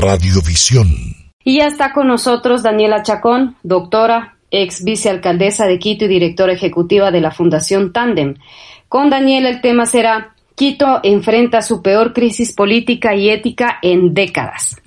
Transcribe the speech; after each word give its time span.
Radiovisión. 0.00 0.86
Y 1.42 1.58
ya 1.58 1.66
está 1.66 1.92
con 1.92 2.06
nosotros 2.06 2.62
Daniela 2.62 3.02
Chacón, 3.02 3.56
doctora, 3.64 4.36
ex 4.50 4.84
vicealcaldesa 4.84 5.66
de 5.66 5.78
Quito 5.78 6.04
y 6.04 6.08
directora 6.08 6.52
ejecutiva 6.52 7.10
de 7.10 7.20
la 7.20 7.32
Fundación 7.32 7.92
Tandem. 7.92 8.36
Con 8.88 9.10
Daniela 9.10 9.48
el 9.48 9.60
tema 9.60 9.86
será 9.86 10.34
Quito 10.54 11.00
enfrenta 11.02 11.62
su 11.62 11.82
peor 11.82 12.12
crisis 12.12 12.52
política 12.54 13.14
y 13.14 13.30
ética 13.30 13.78
en 13.82 14.14
décadas. 14.14 14.80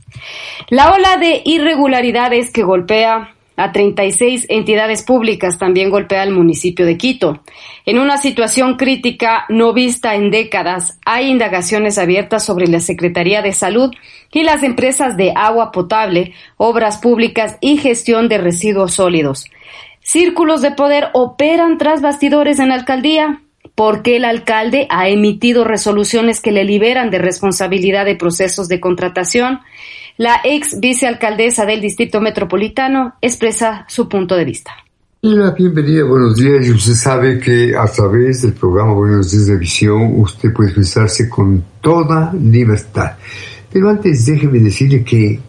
La 0.69 0.91
ola 0.91 1.17
de 1.17 1.41
irregularidades 1.45 2.51
que 2.51 2.63
golpea 2.63 3.35
a 3.55 3.71
36 3.71 4.47
entidades 4.49 5.03
públicas 5.03 5.57
también 5.57 5.89
golpea 5.89 6.21
al 6.21 6.31
municipio 6.31 6.85
de 6.85 6.97
Quito. 6.97 7.41
En 7.85 7.99
una 7.99 8.17
situación 8.17 8.75
crítica 8.75 9.45
no 9.49 9.73
vista 9.73 10.15
en 10.15 10.31
décadas, 10.31 10.99
hay 11.05 11.29
indagaciones 11.29 11.97
abiertas 11.97 12.45
sobre 12.45 12.67
la 12.67 12.79
Secretaría 12.79 13.41
de 13.41 13.53
Salud 13.53 13.91
y 14.31 14.43
las 14.43 14.63
empresas 14.63 15.17
de 15.17 15.33
agua 15.35 15.71
potable, 15.71 16.33
obras 16.57 16.97
públicas 16.97 17.57
y 17.61 17.77
gestión 17.77 18.29
de 18.29 18.37
residuos 18.37 18.93
sólidos. 18.93 19.45
Círculos 20.01 20.61
de 20.61 20.71
poder 20.71 21.09
operan 21.13 21.77
tras 21.77 22.01
bastidores 22.01 22.59
en 22.59 22.69
la 22.69 22.75
alcaldía 22.75 23.41
porque 23.75 24.17
el 24.17 24.25
alcalde 24.25 24.87
ha 24.89 25.09
emitido 25.09 25.63
resoluciones 25.63 26.41
que 26.41 26.51
le 26.51 26.63
liberan 26.63 27.09
de 27.09 27.19
responsabilidad 27.19 28.05
de 28.05 28.15
procesos 28.15 28.67
de 28.67 28.79
contratación. 28.79 29.59
La 30.17 30.41
ex 30.43 30.79
vicealcaldesa 30.79 31.65
del 31.65 31.81
Distrito 31.81 32.21
Metropolitano 32.21 33.15
expresa 33.21 33.85
su 33.87 34.07
punto 34.09 34.35
de 34.35 34.45
vista. 34.45 34.71
La 35.21 35.51
bienvenida, 35.51 36.03
buenos 36.03 36.35
días. 36.35 36.67
Usted 36.67 36.93
sabe 36.93 37.39
que 37.39 37.75
a 37.75 37.85
través 37.85 38.41
del 38.41 38.53
programa 38.53 38.93
Buenos 38.93 39.31
Días 39.31 39.47
de 39.47 39.57
Visión 39.57 40.19
usted 40.19 40.51
puede 40.51 40.69
expresarse 40.69 41.29
con 41.29 41.63
toda 41.79 42.33
libertad. 42.33 43.13
Pero 43.71 43.89
antes 43.89 44.25
déjeme 44.25 44.59
decirle 44.59 45.03
que, 45.03 45.39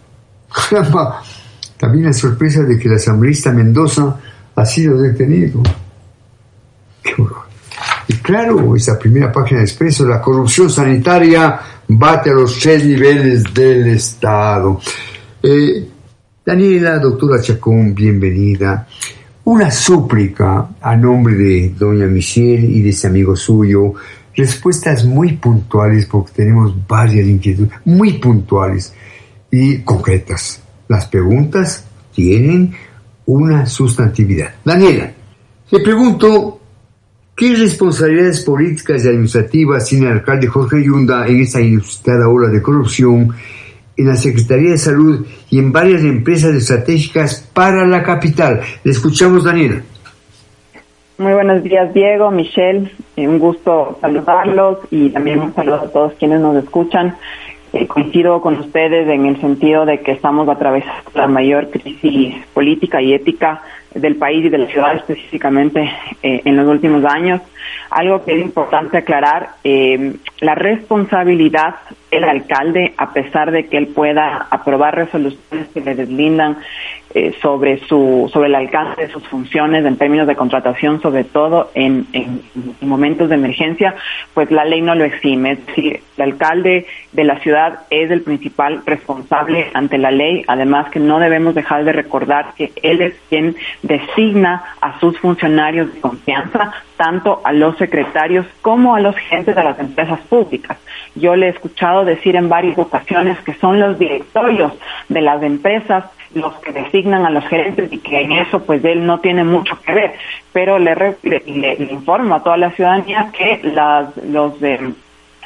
caramba, 0.69 1.21
también 1.77 2.05
la 2.05 2.13
sorpresa 2.13 2.63
de 2.63 2.77
que 2.77 2.87
el 2.87 2.95
asambleísta 2.95 3.51
Mendoza 3.51 4.19
ha 4.55 4.65
sido 4.65 5.01
detenido. 5.01 5.61
Qué 7.01 7.21
horror. 7.21 7.42
Claro, 8.23 8.73
esa 8.73 8.97
primera 8.97 9.29
página 9.33 9.59
de 9.59 9.65
Expreso, 9.65 10.07
la 10.07 10.21
corrupción 10.21 10.69
sanitaria 10.69 11.59
bate 11.89 12.29
a 12.29 12.33
los 12.33 12.57
tres 12.57 12.85
niveles 12.85 13.43
del 13.53 13.87
Estado. 13.87 14.79
Eh, 15.43 15.89
Daniela, 16.45 16.99
doctora 16.99 17.41
Chacón, 17.41 17.93
bienvenida. 17.93 18.87
Una 19.43 19.69
súplica 19.69 20.69
a 20.79 20.95
nombre 20.95 21.35
de 21.35 21.75
doña 21.77 22.05
Michelle 22.05 22.65
y 22.65 22.81
de 22.81 22.91
ese 22.91 23.07
amigo 23.07 23.35
suyo. 23.35 23.93
Respuestas 24.33 25.03
muy 25.03 25.33
puntuales 25.33 26.05
porque 26.05 26.31
tenemos 26.33 26.73
varias 26.87 27.27
inquietudes, 27.27 27.73
muy 27.83 28.19
puntuales 28.19 28.93
y 29.51 29.79
concretas. 29.79 30.61
Las 30.87 31.07
preguntas 31.07 31.83
tienen 32.13 32.73
una 33.25 33.65
sustantividad. 33.65 34.55
Daniela, 34.63 35.11
le 35.69 35.79
pregunto 35.81 36.61
¿Qué 37.35 37.55
responsabilidades 37.55 38.45
políticas 38.45 39.03
y 39.03 39.07
administrativas 39.07 39.89
tiene 39.89 40.05
el 40.05 40.13
alcalde 40.13 40.45
Jorge 40.45 40.83
Yunda 40.83 41.25
en 41.25 41.41
esta 41.41 41.59
inusitada 41.59 42.29
ola 42.29 42.47
de 42.49 42.61
corrupción 42.61 43.33
en 43.97 44.07
la 44.07 44.15
Secretaría 44.15 44.71
de 44.71 44.77
Salud 44.77 45.25
y 45.49 45.57
en 45.57 45.71
varias 45.71 46.03
empresas 46.03 46.53
estratégicas 46.53 47.49
para 47.51 47.87
la 47.87 48.03
capital? 48.03 48.61
Le 48.83 48.91
escuchamos, 48.91 49.45
Daniela. 49.45 49.81
Muy 51.17 51.33
buenos 51.33 51.63
días, 51.63 51.91
Diego, 51.91 52.29
Michelle. 52.29 52.91
Eh, 53.15 53.27
un 53.27 53.39
gusto 53.39 53.97
saludarlos 53.99 54.79
y 54.91 55.09
también 55.09 55.39
un 55.39 55.55
saludo 55.55 55.81
a 55.81 55.91
todos 55.91 56.13
quienes 56.13 56.39
nos 56.39 56.63
escuchan. 56.63 57.15
Eh, 57.73 57.87
coincido 57.87 58.41
con 58.41 58.59
ustedes 58.59 59.09
en 59.09 59.25
el 59.25 59.41
sentido 59.41 59.87
de 59.87 60.01
que 60.01 60.11
estamos 60.11 60.47
atravesando 60.47 61.09
la 61.15 61.25
mayor 61.25 61.71
crisis 61.71 62.35
política 62.53 63.01
y 63.01 63.15
ética 63.15 63.63
del 63.95 64.15
país 64.15 64.45
y 64.45 64.49
de 64.49 64.57
la 64.57 64.67
ciudad 64.67 64.95
específicamente 64.95 65.89
eh, 66.21 66.41
en 66.45 66.55
los 66.55 66.67
últimos 66.67 67.05
años. 67.05 67.41
Algo 67.89 68.23
que 68.23 68.33
es 68.33 68.41
importante 68.41 68.97
aclarar, 68.97 69.51
eh, 69.63 70.15
la 70.39 70.55
responsabilidad 70.55 71.75
del 72.11 72.23
alcalde, 72.25 72.93
a 72.97 73.11
pesar 73.11 73.51
de 73.51 73.67
que 73.67 73.77
él 73.77 73.87
pueda 73.87 74.47
aprobar 74.49 74.95
resoluciones 74.95 75.67
que 75.73 75.81
le 75.81 75.95
deslindan 75.95 76.57
eh, 77.15 77.35
sobre 77.43 77.77
su 77.85 78.27
sobre 78.33 78.47
el 78.47 78.55
alcance 78.55 79.01
de 79.01 79.07
sus 79.07 79.27
funciones 79.27 79.85
en 79.85 79.97
términos 79.97 80.27
de 80.27 80.35
contratación, 80.35 80.99
sobre 80.99 81.23
todo 81.23 81.69
en, 81.75 82.07
en, 82.11 82.41
momentos 82.81 83.29
de 83.29 83.35
emergencia, 83.35 83.95
pues 84.33 84.49
la 84.49 84.65
ley 84.65 84.81
no 84.81 84.95
lo 84.95 85.05
exime. 85.05 85.51
Es 85.51 85.65
decir, 85.67 86.01
el 86.17 86.23
alcalde 86.23 86.87
de 87.11 87.23
la 87.23 87.39
ciudad 87.39 87.81
es 87.91 88.09
el 88.09 88.21
principal 88.21 88.81
responsable 88.85 89.69
ante 89.75 89.99
la 89.99 90.09
ley. 90.09 90.43
Además, 90.47 90.89
que 90.89 90.99
no 90.99 91.19
debemos 91.19 91.53
dejar 91.53 91.83
de 91.85 91.93
recordar 91.93 92.53
que 92.55 92.71
él 92.81 93.01
es 93.01 93.13
quien 93.29 93.55
designa 93.83 94.63
a 94.81 94.99
sus 94.99 95.17
funcionarios 95.19 95.93
de 95.93 96.01
confianza, 96.01 96.73
tanto 97.03 97.41
a 97.43 97.51
los 97.51 97.77
secretarios 97.77 98.45
como 98.61 98.95
a 98.95 99.01
los 99.01 99.13
gerentes 99.17 99.53
de 99.53 99.63
las 99.63 99.77
empresas 99.77 100.21
públicas. 100.21 100.77
Yo 101.15 101.35
le 101.35 101.47
he 101.47 101.49
escuchado 101.49 102.05
decir 102.05 102.37
en 102.37 102.47
varias 102.47 102.77
ocasiones 102.77 103.37
que 103.39 103.53
son 103.55 103.77
los 103.77 103.99
directorios 103.99 104.71
de 105.09 105.21
las 105.21 105.43
empresas 105.43 106.05
los 106.33 106.53
que 106.61 106.71
designan 106.71 107.25
a 107.25 107.29
los 107.29 107.45
gerentes 107.45 107.91
y 107.91 107.97
que 107.99 108.21
en 108.21 108.31
eso 108.31 108.63
pues 108.63 108.83
él 108.85 109.05
no 109.05 109.19
tiene 109.19 109.43
mucho 109.43 109.77
que 109.85 109.93
ver, 109.93 110.13
pero 110.53 110.79
le, 110.79 110.95
le, 111.23 111.75
informo 111.91 112.35
a 112.35 112.43
toda 112.43 112.55
la 112.57 112.71
ciudadanía 112.71 113.29
que 113.37 113.59
las, 113.63 114.15
los 114.17 114.59
de 114.61 114.93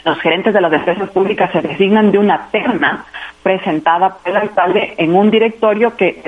los 0.07 0.19
gerentes 0.19 0.53
de 0.53 0.62
las 0.62 0.72
empresas 0.72 1.09
públicas 1.09 1.51
se 1.51 1.62
designan 1.62 2.12
de 2.12 2.19
una 2.19 2.47
terna 2.50 3.06
presentada 3.44 4.18
por 4.18 4.29
el 4.29 4.38
alcalde 4.38 4.94
en 4.97 5.16
un 5.16 5.29
directorio 5.29 5.95
que 5.95 6.22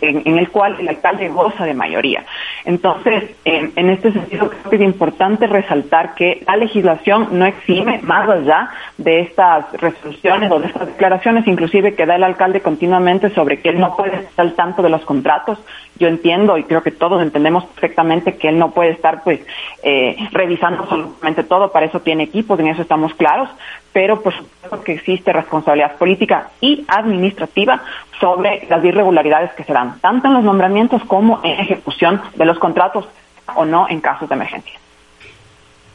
en 0.00 0.38
el 0.38 0.48
cual 0.50 0.76
el 0.78 0.88
alcalde 0.88 1.28
goza 1.28 1.64
de 1.64 1.74
mayoría. 1.74 2.24
Entonces, 2.64 3.30
en, 3.44 3.90
este 3.90 4.12
sentido, 4.12 4.50
creo 4.50 4.70
que 4.70 4.76
es 4.76 4.82
importante 4.82 5.46
resaltar 5.46 6.14
que 6.14 6.42
la 6.46 6.56
legislación 6.56 7.28
no 7.32 7.46
exime 7.46 8.00
más 8.02 8.28
allá 8.28 8.70
de 8.96 9.20
estas 9.20 9.72
resoluciones 9.72 10.50
o 10.50 10.58
de 10.58 10.66
estas 10.66 10.86
declaraciones, 10.86 11.46
inclusive 11.46 11.94
que 11.94 12.06
da 12.06 12.16
el 12.16 12.24
alcalde 12.24 12.60
continuamente 12.60 13.30
sobre 13.30 13.60
que 13.60 13.70
él 13.70 13.80
no 13.80 13.96
puede 13.96 14.16
estar 14.16 14.46
al 14.46 14.54
tanto 14.54 14.82
de 14.82 14.90
los 14.90 15.04
contratos. 15.04 15.58
Yo 15.98 16.08
entiendo 16.08 16.56
y 16.56 16.64
creo 16.64 16.82
que 16.82 16.90
todos 16.90 17.22
entendemos 17.22 17.64
perfectamente 17.64 18.36
que 18.36 18.48
él 18.48 18.58
no 18.58 18.70
puede 18.70 18.90
estar 18.90 19.24
pues 19.24 19.40
eh, 19.82 20.16
revisando 20.30 20.82
absolutamente 20.82 21.42
todo, 21.44 21.72
para 21.72 21.86
eso 21.86 22.00
tiene 22.00 22.24
equipos, 22.24 22.58
en 22.60 22.68
eso 22.68 22.82
estamos 22.82 23.14
claros, 23.14 23.48
pero 23.92 24.20
por 24.22 24.34
supuesto 24.34 24.82
que 24.82 24.92
existe 24.92 25.32
responsabilidad 25.32 25.96
política 25.96 26.50
y 26.60 26.84
administrativa 26.88 27.82
sobre 28.20 28.66
las 28.68 28.84
irregularidades 28.84 29.52
que 29.52 29.64
se 29.64 29.72
dan, 29.72 29.98
tanto 30.00 30.28
en 30.28 30.34
los 30.34 30.44
nombramientos 30.44 31.02
como 31.04 31.40
en 31.42 31.60
ejecución 31.60 32.20
de 32.36 32.44
los 32.44 32.58
contratos 32.58 33.08
o 33.56 33.64
no 33.64 33.88
en 33.88 34.00
casos 34.00 34.28
de 34.28 34.34
emergencia. 34.34 34.78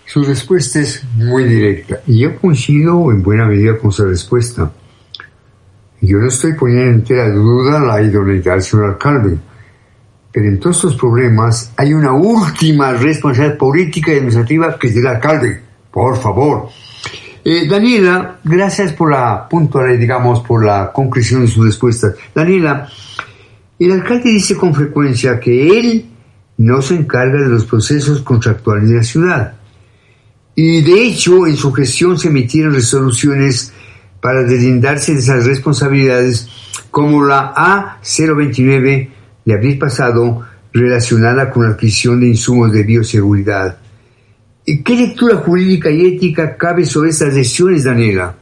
Su 0.05 0.23
respuesta 0.23 0.79
es 0.79 1.03
muy 1.15 1.45
directa 1.45 1.99
y 2.05 2.19
yo 2.19 2.35
coincido 2.39 3.09
en 3.11 3.23
buena 3.23 3.45
medida 3.45 3.77
con 3.77 3.91
su 3.91 4.05
respuesta. 4.05 4.71
Yo 6.01 6.17
no 6.17 6.27
estoy 6.27 6.53
poniendo 6.53 6.83
en 6.83 6.93
entera 6.95 7.29
duda 7.29 7.79
la 7.79 8.01
idoneidad 8.01 8.55
del 8.55 8.61
señor 8.61 8.89
alcalde, 8.91 9.37
pero 10.33 10.47
en 10.47 10.59
todos 10.59 10.77
estos 10.77 10.95
problemas 10.95 11.71
hay 11.77 11.93
una 11.93 12.11
última 12.11 12.91
responsabilidad 12.93 13.55
política 13.55 14.11
y 14.11 14.15
administrativa 14.15 14.79
que 14.79 14.87
es 14.87 14.95
del 14.95 15.05
alcalde. 15.05 15.61
Por 15.91 16.17
favor, 16.17 16.69
eh, 17.45 17.67
Daniela, 17.67 18.39
gracias 18.43 18.93
por 18.93 19.11
la 19.11 19.47
puntualidad, 19.47 19.99
digamos, 19.99 20.39
por 20.39 20.65
la 20.65 20.91
conclusión 20.91 21.41
de 21.41 21.47
su 21.47 21.63
respuesta. 21.63 22.13
Daniela, 22.33 22.89
el 23.77 23.91
alcalde 23.91 24.31
dice 24.31 24.55
con 24.55 24.73
frecuencia 24.73 25.39
que 25.39 25.79
él 25.79 26.05
no 26.57 26.81
se 26.81 26.95
encarga 26.95 27.39
de 27.39 27.49
los 27.49 27.65
procesos 27.65 28.21
contractuales 28.21 28.89
de 28.89 28.95
la 28.95 29.03
ciudad. 29.03 29.53
Y 30.55 30.81
de 30.81 31.05
hecho, 31.05 31.45
en 31.45 31.57
su 31.57 31.71
gestión 31.73 32.17
se 32.17 32.29
emitieron 32.29 32.73
resoluciones 32.73 33.71
para 34.19 34.43
deslindarse 34.43 35.13
de 35.13 35.19
esas 35.19 35.45
responsabilidades, 35.45 36.47
como 36.89 37.23
la 37.23 37.53
A029 37.53 39.09
de 39.45 39.53
abril 39.53 39.77
pasado, 39.77 40.45
relacionada 40.71 41.49
con 41.49 41.63
la 41.63 41.71
adquisición 41.71 42.19
de 42.19 42.27
insumos 42.27 42.71
de 42.71 42.83
bioseguridad. 42.83 43.77
¿Qué 44.65 44.95
lectura 44.95 45.37
jurídica 45.37 45.89
y 45.91 46.05
ética 46.05 46.55
cabe 46.55 46.85
sobre 46.85 47.09
estas 47.09 47.33
lesiones, 47.33 47.83
Daniela? 47.83 48.35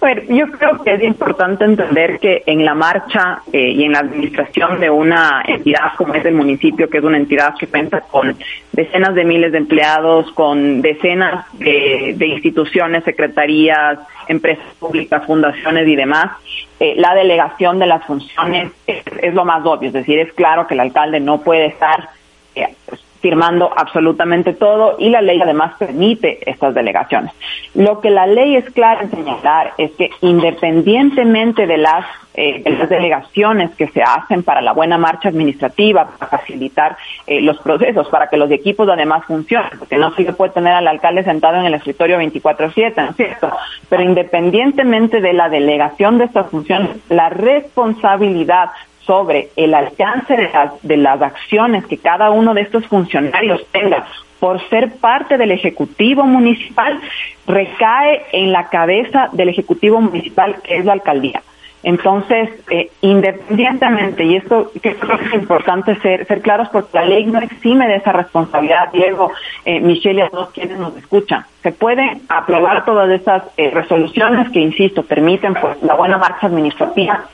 Bueno, 0.00 0.22
yo 0.28 0.46
creo 0.52 0.82
que 0.82 0.94
es 0.94 1.02
importante 1.02 1.64
entender 1.64 2.20
que 2.20 2.44
en 2.46 2.64
la 2.64 2.74
marcha 2.74 3.42
eh, 3.52 3.70
y 3.70 3.82
en 3.82 3.92
la 3.92 3.98
administración 3.98 4.78
de 4.78 4.88
una 4.88 5.42
entidad 5.44 5.94
como 5.96 6.14
es 6.14 6.24
el 6.24 6.34
municipio, 6.34 6.88
que 6.88 6.98
es 6.98 7.04
una 7.04 7.16
entidad 7.16 7.54
que 7.58 7.66
cuenta 7.66 8.02
con 8.02 8.36
decenas 8.72 9.14
de 9.14 9.24
miles 9.24 9.50
de 9.50 9.58
empleados, 9.58 10.30
con 10.32 10.82
decenas 10.82 11.46
de, 11.54 12.16
instituciones, 12.20 13.02
secretarías, 13.02 13.98
empresas 14.28 14.72
públicas, 14.78 15.26
fundaciones 15.26 15.88
y 15.88 15.96
demás, 15.96 16.30
eh, 16.78 16.94
la 16.96 17.14
delegación 17.14 17.80
de 17.80 17.86
las 17.86 18.04
funciones 18.04 18.70
es, 18.86 19.34
lo 19.34 19.44
más 19.44 19.66
obvio, 19.66 19.88
es 19.88 19.94
decir, 19.94 20.20
es 20.20 20.32
claro 20.32 20.68
que 20.68 20.74
el 20.74 20.80
alcalde 20.80 21.18
no 21.18 21.40
puede 21.40 21.66
estar 21.66 22.08
eh, 22.54 22.68
pues, 22.86 23.00
firmando 23.20 23.70
absolutamente 23.76 24.52
todo 24.52 24.96
y 24.98 25.10
la 25.10 25.20
ley 25.20 25.40
además 25.40 25.74
permite 25.78 26.38
estas 26.48 26.74
delegaciones. 26.74 27.32
Lo 27.74 28.00
que 28.00 28.10
la 28.10 28.26
ley 28.26 28.56
es 28.56 28.64
clara 28.70 29.02
en 29.02 29.10
señalar 29.10 29.72
es 29.78 29.90
que 29.92 30.10
independientemente 30.20 31.66
de 31.66 31.78
las, 31.78 32.06
eh, 32.34 32.62
las 32.64 32.88
delegaciones 32.88 33.74
que 33.76 33.88
se 33.88 34.02
hacen 34.02 34.42
para 34.42 34.60
la 34.60 34.72
buena 34.72 34.98
marcha 34.98 35.28
administrativa, 35.28 36.08
para 36.18 36.30
facilitar 36.30 36.96
eh, 37.26 37.40
los 37.40 37.58
procesos, 37.58 38.08
para 38.08 38.28
que 38.28 38.36
los 38.36 38.50
equipos 38.50 38.88
además 38.88 39.24
funcionen, 39.26 39.70
porque 39.78 39.96
no 39.96 40.12
se 40.14 40.32
puede 40.32 40.52
tener 40.52 40.74
al 40.74 40.86
alcalde 40.86 41.24
sentado 41.24 41.56
en 41.56 41.66
el 41.66 41.74
escritorio 41.74 42.18
24/7, 42.18 42.94
¿no 42.96 43.10
es 43.10 43.16
cierto? 43.16 43.50
Pero 43.88 44.02
independientemente 44.02 45.20
de 45.20 45.32
la 45.32 45.48
delegación 45.48 46.18
de 46.18 46.24
estas 46.24 46.48
funciones, 46.50 46.90
la 47.08 47.28
responsabilidad 47.28 48.70
sobre 49.08 49.48
el 49.56 49.72
alcance 49.72 50.36
de 50.36 50.50
las, 50.50 50.82
de 50.82 50.98
las 50.98 51.22
acciones 51.22 51.86
que 51.86 51.96
cada 51.96 52.28
uno 52.28 52.52
de 52.52 52.60
estos 52.60 52.86
funcionarios 52.88 53.66
tenga 53.72 54.06
por 54.38 54.60
ser 54.68 54.96
parte 54.96 55.38
del 55.38 55.50
Ejecutivo 55.50 56.24
Municipal 56.24 57.00
recae 57.46 58.26
en 58.32 58.52
la 58.52 58.68
cabeza 58.68 59.30
del 59.32 59.48
Ejecutivo 59.48 59.98
Municipal, 59.98 60.56
que 60.62 60.76
es 60.76 60.84
la 60.84 60.92
alcaldía. 60.92 61.42
Entonces, 61.82 62.50
eh, 62.70 62.90
independientemente, 63.00 64.24
y 64.24 64.36
esto 64.36 64.72
que 64.82 64.94
creo 64.96 65.16
que 65.16 65.24
es 65.24 65.34
importante 65.34 65.94
ser, 66.00 66.26
ser 66.26 66.42
claros 66.42 66.68
porque 66.68 66.98
la 66.98 67.06
ley 67.06 67.24
no 67.24 67.40
exime 67.40 67.88
de 67.88 67.96
esa 67.96 68.12
responsabilidad, 68.12 68.92
Diego, 68.92 69.32
eh, 69.64 69.80
Michelle 69.80 70.18
y 70.18 70.22
a 70.22 70.28
todos 70.28 70.50
quienes 70.50 70.78
nos 70.78 70.94
escuchan. 70.98 71.46
Se 71.62 71.72
pueden 71.72 72.20
aprobar 72.28 72.84
todas 72.84 73.08
esas 73.08 73.44
eh, 73.56 73.70
resoluciones 73.70 74.50
que, 74.50 74.60
insisto, 74.60 75.02
permiten 75.02 75.54
pues, 75.54 75.82
la 75.82 75.94
buena 75.94 76.18
marcha 76.18 76.48
administrativa 76.48 77.24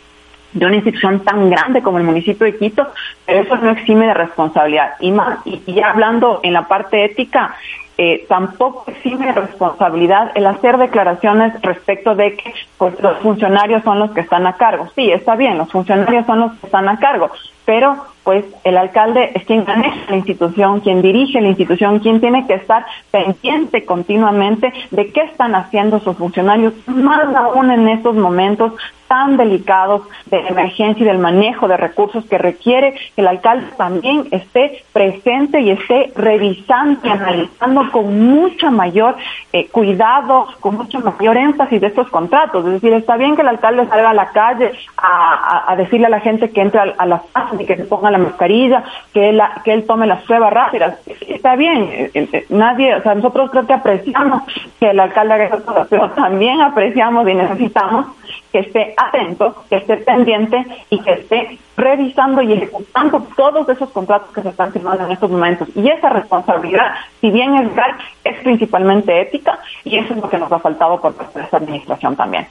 de 0.55 0.67
una 0.67 0.77
institución 0.77 1.21
tan 1.21 1.51
grande 1.51 1.83
como 1.83 1.99
el 1.99 2.05
municipio 2.05 2.47
de 2.47 2.57
Quito, 2.57 2.87
pero 3.27 3.41
eso 3.41 3.57
no 3.57 3.71
exime 3.71 4.07
de 4.07 4.15
responsabilidad. 4.15 4.95
Y, 5.01 5.11
más, 5.11 5.39
y, 5.45 5.61
ya 5.73 5.91
hablando 5.91 6.41
en 6.43 6.53
la 6.53 6.67
parte 6.67 7.05
ética, 7.05 7.57
eh, 7.99 8.25
tampoco 8.29 8.85
exime 8.91 9.27
de 9.27 9.33
responsabilidad 9.33 10.33
el 10.35 10.47
hacer 10.47 10.79
declaraciones 10.79 11.61
respecto 11.63 12.15
de 12.15 12.37
que 12.37 12.55
pues, 12.79 12.99
los 13.01 13.19
funcionarios 13.19 13.83
son 13.83 13.99
los 13.99 14.13
que 14.13 14.21
están 14.21 14.47
a 14.47 14.55
cargo. 14.55 14.89
Sí, 14.95 15.11
está 15.11 15.37
bien, 15.37 15.59
los 15.59 15.71
funcionarios 15.71 16.25
son 16.27 16.41
los 16.41 16.53
que 16.55 16.67
están 16.67 16.89
a 16.89 16.99
cargo, 16.99 17.31
pero 17.65 18.14
pues 18.25 18.45
el 18.65 18.77
alcalde 18.77 19.31
es 19.35 19.45
quien 19.45 19.65
maneja 19.65 19.97
la 20.09 20.17
institución, 20.17 20.81
quien 20.81 21.03
dirige 21.03 21.41
la 21.41 21.49
institución, 21.49 21.99
quien 22.01 22.21
tiene 22.21 22.47
que 22.47 22.55
estar 22.55 22.87
pendiente 23.11 23.85
continuamente 23.85 24.73
de 24.91 25.13
qué 25.13 25.21
están 25.23 25.55
haciendo 25.55 26.01
sus 26.01 26.17
funcionarios, 26.17 26.73
más 26.87 27.35
aún 27.35 27.71
en 27.71 27.89
estos 27.89 28.17
momentos 28.17 28.73
tan 29.09 29.37
delicados 29.37 30.03
de 30.27 30.39
emergencia 30.49 31.03
y 31.03 31.07
del 31.07 31.19
manejo 31.19 31.69
de 31.69 31.77
recursos 31.77 32.25
que 32.25 32.39
requiere 32.39 32.95
que 33.15 33.21
el 33.21 33.29
alcalde 33.29 33.67
también 33.77 34.27
esté 34.31 34.83
presente 34.93 35.61
y 35.61 35.71
esté 35.71 36.13
revisando 36.17 37.01
y 37.05 37.09
analizando 37.09 37.91
con 37.93 38.27
mucho 38.27 38.71
mayor 38.71 39.17
eh, 39.53 39.69
cuidado, 39.69 40.47
con 40.61 40.77
mucho 40.77 41.01
mayor 41.01 41.37
énfasis 41.37 41.81
de 41.81 41.89
estos 41.89 42.09
contratos. 42.09 42.65
Es 42.67 42.73
decir, 42.73 42.93
está 42.93 43.17
bien 43.17 43.37
que 43.37 43.43
el 43.43 43.49
alcalde 43.49 43.87
salga 43.87 44.11
a 44.11 44.15
la 44.15 44.31
calle 44.31 44.73
a, 44.97 45.75
decirle 45.77 46.07
a 46.07 46.11
la 46.11 46.21
gente 46.21 46.51
que 46.51 46.61
entre 46.61 46.81
a, 46.81 47.07
las 47.07 47.23
casas 47.33 47.61
y 47.61 47.67
que 47.67 47.77
se 47.77 47.85
ponga 47.85 48.11
la 48.15 48.25
mascarilla, 48.25 48.85
que 49.13 49.31
él, 49.31 49.43
que 49.65 49.73
él 49.73 49.87
tome 49.87 50.07
las 50.07 50.23
pruebas 50.23 50.53
rápidas. 50.53 50.99
Está 51.29 51.57
bien, 51.57 51.89
eh, 51.93 52.11
eh, 52.15 52.47
nadie, 52.49 52.95
o 52.95 53.03
sea, 53.03 53.15
nosotros 53.15 53.51
creo 53.51 53.67
que 53.67 53.73
apreciamos 53.73 54.43
que 54.79 54.91
el 54.91 55.01
alcalde 55.01 55.35
haga 55.35 55.45
eso, 55.45 55.87
pero 55.91 56.11
también 56.11 56.61
apreciamos 56.61 57.29
y 57.29 57.35
necesitamos 57.35 58.07
que 58.53 58.61
esté 58.61 58.95
atento, 58.97 59.65
que 59.69 59.77
esté 59.77 59.97
pendiente 59.97 60.65
y 60.89 61.01
que 61.01 61.13
esté 61.13 61.59
revisando 61.77 62.41
y 62.41 62.53
ejecutando 62.53 63.27
todos 63.37 63.69
esos 63.69 63.91
contratos 63.91 64.31
que 64.33 64.43
se 64.43 64.51
están 64.51 64.73
firmando 64.73 65.05
en 65.05 65.13
estos 65.13 65.31
momentos. 65.31 65.69
Y 65.75 65.89
esa 65.89 66.09
responsabilidad, 66.11 66.95
si 67.21 67.31
bien 67.31 67.57
es 67.57 67.75
real, 67.75 67.97
es 68.23 68.39
principalmente 68.45 69.21
ética 69.21 69.59
y 69.83 69.99
eso 69.99 70.15
es 70.15 70.21
lo 70.21 70.31
que 70.31 70.39
nos 70.39 70.53
ha 70.53 70.61
faltado 70.61 71.01
por 71.01 71.15
parte 71.15 71.39
de 71.39 71.45
esta 71.47 71.57
administración 71.57 72.15
también. 72.15 72.47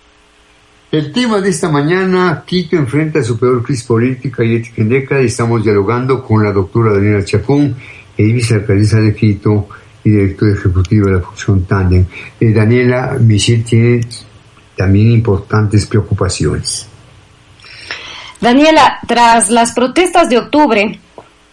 El 0.94 1.12
tema 1.12 1.42
de 1.42 1.50
esta 1.50 1.70
mañana, 1.70 2.44
Quito 2.46 2.76
enfrenta 2.76 3.24
su 3.24 3.40
peor 3.40 3.64
crisis 3.64 3.84
política 3.84 4.44
y 4.44 4.58
ética 4.58 4.84
en 4.84 4.90
décadas 4.90 5.24
y 5.24 5.26
estamos 5.26 5.64
dialogando 5.64 6.24
con 6.24 6.44
la 6.44 6.52
doctora 6.52 6.94
Daniela 6.94 7.26
Chacón, 7.26 7.76
vicealcaldesa 8.16 9.00
de 9.00 9.16
Quito 9.16 9.70
y 10.04 10.12
directora 10.12 10.54
ejecutiva 10.54 11.08
de 11.08 11.14
la 11.14 11.22
Función 11.24 11.66
Tandem. 11.66 12.06
Eh, 12.40 12.54
Daniela, 12.54 13.18
Michelle 13.20 13.64
tiene 13.64 14.02
también 14.78 15.10
importantes 15.10 15.88
preocupaciones. 15.88 16.88
Daniela, 18.40 19.00
tras 19.08 19.50
las 19.50 19.72
protestas 19.72 20.30
de 20.30 20.38
octubre, 20.38 21.00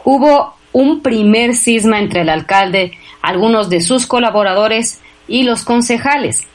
hubo 0.04 0.54
un 0.72 1.00
primer 1.00 1.56
cisma 1.56 1.98
entre 1.98 2.20
el 2.20 2.28
alcalde, 2.28 2.92
algunos 3.22 3.70
de 3.70 3.80
sus 3.80 4.06
colaboradores 4.06 5.00
y 5.26 5.44
los 5.44 5.64
concejales 5.64 6.46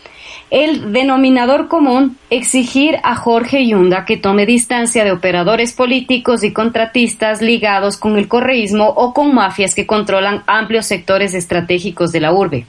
el 0.51 0.93
denominador 0.93 1.67
común 1.67 2.17
exigir 2.29 2.97
a 3.03 3.15
Jorge 3.15 3.65
Yunda 3.65 4.05
que 4.05 4.17
tome 4.17 4.45
distancia 4.45 5.03
de 5.03 5.11
operadores 5.11 5.73
políticos 5.73 6.43
y 6.43 6.53
contratistas 6.53 7.41
ligados 7.41 7.97
con 7.97 8.17
el 8.17 8.27
correísmo 8.27 8.87
o 8.89 9.13
con 9.13 9.33
mafias 9.33 9.73
que 9.75 9.87
controlan 9.87 10.43
amplios 10.47 10.85
sectores 10.85 11.33
estratégicos 11.33 12.11
de 12.11 12.19
la 12.19 12.31
urbe. 12.31 12.65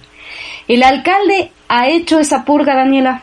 ¿El 0.69 0.83
alcalde 0.83 1.53
ha 1.69 1.89
hecho 1.89 2.19
esa 2.19 2.45
purga, 2.45 2.75
Daniela? 2.75 3.23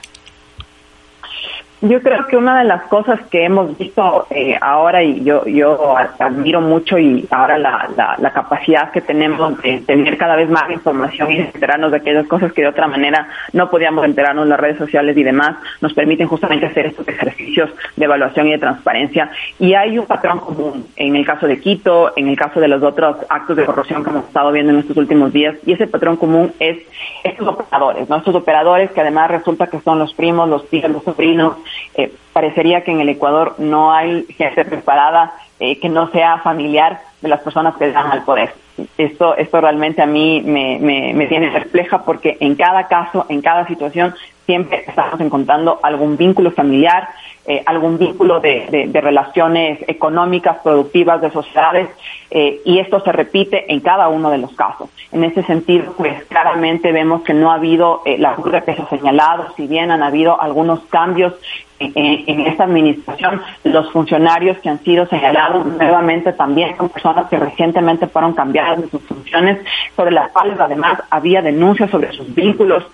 Yo 1.86 2.02
creo 2.02 2.26
que 2.28 2.38
una 2.38 2.60
de 2.60 2.64
las 2.64 2.84
cosas 2.84 3.20
que 3.30 3.44
hemos 3.44 3.78
visto 3.78 4.26
eh, 4.30 4.58
ahora 4.62 5.04
y 5.04 5.22
yo 5.22 5.46
yo 5.46 5.98
admiro 6.18 6.62
mucho 6.62 6.98
y 6.98 7.28
ahora 7.30 7.58
la, 7.58 7.90
la, 8.20 8.32
capacidad 8.32 8.90
que 8.92 9.02
tenemos 9.02 9.62
de 9.62 9.80
tener 9.80 10.18
cada 10.18 10.38
vez 10.38 10.50
más 10.50 10.72
información 10.72 11.30
y 11.34 11.40
enterarnos 11.42 11.92
de 11.92 11.98
aquellas 11.98 12.26
cosas 12.28 12.54
que 12.54 12.62
de 12.62 12.70
otra 12.70 12.88
manera 12.88 13.28
no 13.52 13.70
podíamos 13.70 14.06
enterarnos 14.06 14.44
en 14.44 14.50
las 14.52 14.62
redes 14.62 14.78
sociales 14.78 15.18
y 15.18 15.24
demás 15.24 15.58
nos 15.82 15.94
permiten 15.94 16.26
justamente 16.26 16.68
hacer 16.68 16.86
estos 16.86 17.06
ejercicios 17.06 17.70
de 17.98 18.06
evaluación 18.06 18.48
y 18.48 18.52
de 18.52 18.60
transparencia 18.60 19.30
y 19.60 19.74
hay 19.74 20.00
un 20.00 20.06
patrón 20.06 20.40
común 20.40 20.86
en 20.96 21.18
el 21.18 21.26
caso 21.26 21.48
de 21.48 21.60
Quito, 21.60 22.14
en 22.16 22.30
el 22.30 22.38
caso 22.38 22.62
de 22.62 22.70
los 22.70 22.82
otros 22.82 23.18
actos 23.28 23.58
de 23.58 23.66
corrupción 23.66 24.06
que 24.06 24.10
hemos 24.10 24.24
estado 24.24 24.54
viendo 24.54 24.72
en 24.72 24.80
estos 24.80 24.96
últimos 24.96 25.34
días 25.34 25.58
y 25.66 25.74
ese 25.74 25.88
patrón 25.88 26.16
común 26.16 26.54
es 26.62 26.78
estos 27.26 27.46
operadores, 27.46 28.08
¿no? 28.08 28.16
estos 28.16 28.36
operadores 28.36 28.90
que 28.92 29.02
además 29.02 29.30
resulta 29.30 29.68
que 29.68 29.82
son 29.82 30.00
los 30.00 30.14
primos, 30.14 30.48
los 30.48 30.66
tíos, 30.70 30.90
los 30.90 31.04
sobrinos 31.04 31.58
eh, 31.96 32.12
parecería 32.32 32.84
que 32.84 32.92
en 32.92 33.00
el 33.02 33.10
Ecuador 33.10 33.56
no 33.58 33.94
hay 33.94 34.26
gente 34.38 34.66
preparada 34.66 35.34
eh, 35.60 35.80
que 35.80 35.90
no 35.90 36.10
sea 36.12 36.40
familiar 36.40 37.02
de 37.22 37.30
las 37.30 37.42
personas 37.42 37.76
que 37.76 37.92
dan 37.92 38.12
al 38.12 38.24
poder. 38.24 38.54
Esto, 38.98 39.38
esto 39.38 39.62
realmente 39.62 40.02
a 40.02 40.08
mí 40.08 40.42
me, 40.44 40.80
me, 40.80 41.14
me 41.14 41.28
tiene 41.28 41.52
perpleja 41.52 42.04
porque 42.04 42.38
en 42.40 42.56
cada 42.56 42.88
caso, 42.88 43.26
en 43.30 43.42
cada 43.42 43.68
situación, 43.68 44.16
siempre 44.46 44.84
estamos 44.88 45.20
encontrando 45.22 45.80
algún 45.84 46.18
vínculo 46.18 46.52
familiar, 46.52 47.10
eh, 47.46 47.62
algún 47.66 47.98
vínculo 47.98 48.40
de, 48.40 48.90
relaciones 48.94 49.80
económicas, 49.90 50.60
productivas, 50.64 51.20
de 51.20 51.30
sociedades, 51.30 51.90
eh, 52.32 52.62
y 52.64 52.80
esto 52.80 53.02
se 53.02 53.12
repite 53.12 53.70
en 53.70 53.82
cada 53.82 54.08
uno 54.08 54.30
de 54.30 54.38
los 54.38 54.54
casos. 54.54 54.90
En 55.12 55.26
ese 55.26 55.44
sentido, 55.44 55.94
pues 55.98 56.24
claramente 56.30 56.94
vemos 56.94 57.22
que 57.24 57.34
no 57.34 57.52
ha 57.52 57.56
habido 57.56 58.02
eh, 58.06 58.18
la 58.18 58.36
curva 58.36 58.62
que 58.62 58.74
se 58.74 58.82
ha 58.82 58.88
señalado, 58.88 59.54
si 59.58 59.68
bien 59.68 59.92
han 59.92 60.04
habido 60.04 60.42
algunos 60.42 60.86
cambios 60.86 61.34
en, 61.80 62.40
esta 62.48 62.64
administración, 62.64 63.42
los 63.66 63.92
funcionarios 63.92 64.58
que 64.60 64.70
han 64.70 64.80
sido 64.86 65.06
señalados 65.08 65.66
nuevamente 65.66 66.32
también 66.32 66.78
son 66.78 66.88
personas 66.88 67.28
que 67.28 67.36
recientemente 67.36 68.08
fueron 68.08 68.32
cambiadas 68.34 68.84
de 68.84 68.90
sus 68.90 69.02
funciones, 69.02 69.60
sobre 69.94 70.12
las 70.12 70.32
cuales 70.32 70.58
además 70.62 71.02
había 71.10 71.42
denuncias 71.42 71.90
sobre 71.90 72.14
sus 72.14 72.34
vínculos 72.34 72.86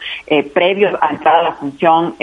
previos 0.55 0.95
a 1.01 1.09
entrar 1.11 1.35
a 1.35 1.43
la 1.43 1.51
función 1.53 2.15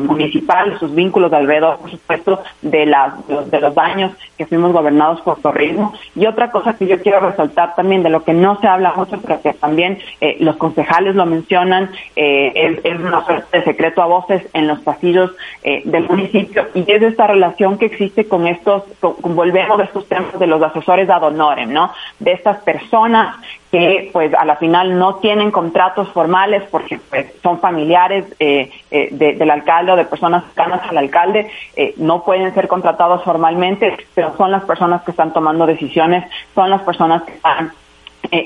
municipal, 0.00 0.78
sus 0.78 0.94
vínculos 0.94 1.32
alrededor 1.32 1.61
por 1.78 1.90
supuesto, 1.90 2.42
de, 2.60 2.86
las, 2.86 3.26
de, 3.26 3.60
los, 3.60 3.74
daños 3.74 4.12
que 4.36 4.46
fuimos 4.46 4.72
gobernados 4.72 5.20
por 5.22 5.40
terrorismo. 5.40 5.94
Y 6.14 6.26
otra 6.26 6.50
cosa 6.50 6.76
que 6.76 6.86
yo 6.86 7.00
quiero 7.00 7.20
resaltar 7.20 7.74
también, 7.74 8.02
de 8.02 8.10
lo 8.10 8.24
que 8.24 8.34
no 8.34 8.60
se 8.60 8.66
habla 8.66 8.92
mucho, 8.94 9.20
pero 9.20 9.40
que 9.40 9.54
también 9.54 9.98
eh, 10.20 10.36
los 10.40 10.56
concejales 10.56 11.14
lo 11.14 11.26
mencionan, 11.26 11.90
eh, 12.16 12.80
es, 12.84 13.00
una 13.00 13.24
suerte 13.24 13.58
de 13.58 13.64
secreto 13.64 14.02
a 14.02 14.06
voces 14.06 14.46
en 14.52 14.68
los 14.68 14.80
pasillos 14.80 15.32
eh, 15.62 15.82
de 15.84 16.02
el 16.02 16.08
municipio 16.08 16.66
y 16.74 16.84
es 16.90 17.02
esta 17.02 17.26
relación 17.26 17.78
que 17.78 17.86
existe 17.86 18.26
con 18.26 18.46
estos, 18.46 18.84
volvemos 19.20 19.80
a 19.80 19.84
estos 19.84 20.06
temas 20.08 20.38
de 20.38 20.46
los 20.46 20.62
asesores 20.62 21.08
ad 21.08 21.22
honorem, 21.22 21.72
¿no? 21.72 21.92
De 22.18 22.32
estas 22.32 22.58
personas 22.62 23.36
que 23.72 24.10
pues 24.12 24.34
a 24.34 24.44
la 24.44 24.56
final 24.56 24.98
no 24.98 25.14
tienen 25.14 25.50
contratos 25.50 26.06
formales 26.10 26.62
porque 26.70 27.00
pues, 27.08 27.32
son 27.42 27.58
familiares 27.58 28.26
eh, 28.38 28.70
eh, 28.90 29.08
del 29.10 29.50
alcalde 29.50 29.92
o 29.92 29.96
de 29.96 30.04
personas 30.04 30.44
cercanas 30.44 30.82
al 30.90 30.98
alcalde, 30.98 31.50
eh, 31.74 31.94
no 31.96 32.22
pueden 32.22 32.52
ser 32.52 32.68
contratados 32.68 33.24
formalmente, 33.24 33.96
pero 34.14 34.36
son 34.36 34.50
las 34.50 34.62
personas 34.64 35.02
que 35.04 35.12
están 35.12 35.32
tomando 35.32 35.64
decisiones, 35.64 36.30
son 36.54 36.68
las 36.68 36.82
personas 36.82 37.22
que 37.22 37.32
están 37.32 37.72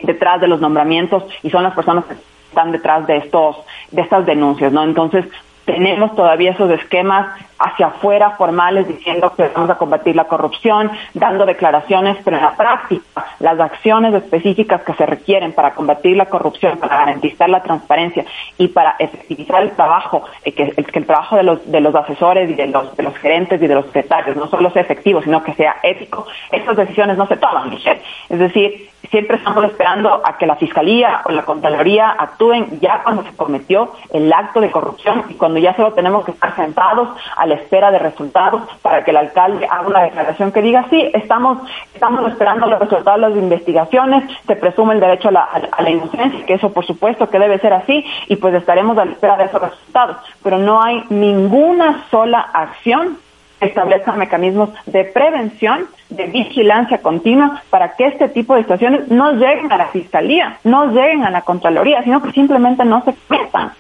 detrás 0.05 0.41
de 0.41 0.47
los 0.47 0.61
nombramientos 0.61 1.25
y 1.43 1.51
son 1.51 1.65
las 1.65 1.75
personas 1.75 2.05
que 2.05 2.15
están 2.49 2.71
detrás 2.71 3.07
de 3.07 3.17
estos 3.19 3.57
de 3.91 4.03
estas 4.03 4.25
denuncias, 4.25 4.73
¿no? 4.73 4.85
Entonces, 4.85 5.27
tenemos 5.67 6.15
todavía 6.15 6.53
esos 6.53 6.71
esquemas 6.71 7.27
hacia 7.59 7.89
afuera 7.89 8.31
formales 8.31 8.87
diciendo 8.87 9.33
que 9.37 9.49
vamos 9.55 9.69
a 9.71 9.77
combatir 9.77 10.15
la 10.15 10.25
corrupción, 10.25 10.91
dando 11.13 11.45
declaraciones, 11.45 12.17
pero 12.25 12.37
en 12.37 12.45
la 12.45 12.57
práctica 12.57 13.27
las 13.41 13.59
acciones 13.59 14.15
específicas 14.15 14.83
que 14.83 14.95
se 14.95 15.05
requieren 15.05 15.53
para 15.53 15.75
combatir 15.75 16.17
la 16.17 16.27
corrupción, 16.27 16.79
para 16.79 16.99
garantizar 16.99 17.51
la 17.51 17.63
transparencia 17.63 18.25
y 18.57 18.69
para 18.69 18.97
efectivizar 18.99 19.63
el 19.63 19.73
trabajo, 19.73 20.25
eh, 20.45 20.53
que, 20.53 20.75
el, 20.77 20.87
que 20.87 20.99
el 20.99 21.07
trabajo 21.07 21.37
de 21.37 21.43
los, 21.43 21.71
de 21.71 21.81
los 21.81 21.95
asesores 21.95 22.49
y 22.49 22.55
de 22.55 22.69
los, 22.69 22.97
de 22.97 23.03
los 23.03 23.17
gerentes 23.19 23.61
y 23.61 23.67
de 23.67 23.75
los 23.75 23.87
secretarios 23.87 24.37
no 24.37 24.47
solo 24.47 24.71
sea 24.71 24.83
efectivo, 24.83 25.21
sino 25.23 25.43
que 25.43 25.55
sea 25.55 25.77
ético, 25.83 26.27
esas 26.53 26.77
decisiones 26.77 27.19
no 27.19 27.27
se 27.27 27.37
toman, 27.37 27.71
Michelle. 27.71 28.01
Es 28.29 28.39
decir, 28.39 28.89
siempre 29.11 29.37
estamos 29.37 29.65
esperando 29.65 30.23
a 30.25 30.37
que 30.39 30.47
la 30.47 30.57
Fiscalía 30.57 31.23
o 31.25 31.33
la 31.33 31.45
Contraloría 31.45 32.11
actúen 32.11 32.81
ya 32.81 33.03
cuando 33.03 33.23
se 33.23 33.35
cometió 33.37 33.93
el 34.13 34.33
acto 34.33 34.61
de 34.61 34.71
corrupción 34.71 35.25
y 35.29 35.35
cuando 35.35 35.59
ya 35.59 35.75
solo 35.75 35.93
tenemos 35.93 36.25
que 36.25 36.33
estar 36.33 36.55
sentados 36.57 37.09
a 37.37 37.47
la 37.47 37.55
espera 37.55 37.91
de 37.91 37.99
resultados 37.99 38.63
para 38.83 39.05
que 39.05 39.11
el 39.11 39.17
alcalde 39.17 39.67
haga 39.67 39.87
una 39.87 40.03
declaración 40.03 40.53
que 40.53 40.63
diga, 40.63 40.87
sí, 40.91 41.11
estamos, 41.15 41.59
estamos 41.95 42.31
esperando 42.31 42.67
los 42.67 42.79
resultados 42.79 43.21
de 43.21 43.29
las 43.29 43.39
investigaciones, 43.39 44.25
se 44.47 44.57
presume 44.57 44.95
el 44.95 45.01
derecho 45.01 45.29
a 45.29 45.33
la, 45.33 45.91
inocencia, 45.91 46.45
que 46.47 46.55
eso 46.55 46.73
por 46.73 46.87
supuesto 46.87 47.29
que 47.29 47.39
debe 47.39 47.59
ser 47.59 47.73
así 47.73 48.05
y 48.29 48.37
pues 48.37 48.55
estaremos 48.55 48.99
a 48.99 49.05
la 49.05 49.13
espera 49.13 49.37
de 49.37 49.45
esos 49.45 49.61
resultados, 49.61 50.17
pero 50.43 50.59
no 50.59 50.83
hay 50.83 51.05
ninguna 51.11 52.05
sola 52.11 52.41
acción 52.41 53.19
establezcan 53.61 54.19
mecanismos 54.19 54.71
de 54.87 55.05
prevención, 55.05 55.87
de 56.09 56.27
vigilancia 56.27 56.99
continua, 56.99 57.63
para 57.71 57.95
que 57.97 58.07
este 58.07 58.29
tipo 58.29 58.55
de 58.55 58.63
situaciones 58.63 59.09
no 59.09 59.33
lleguen 59.33 59.71
a 59.73 59.77
la 59.77 59.89
Fiscalía, 59.89 60.59
no 60.65 60.87
lleguen 60.87 61.25
a 61.25 61.31
la 61.31 61.43
Contraloría, 61.43 62.03
sino 62.05 62.23
que 62.23 62.33
simplemente 62.33 62.85
no 62.85 63.05
se 63.05 63.15
cuentan. 63.27 63.73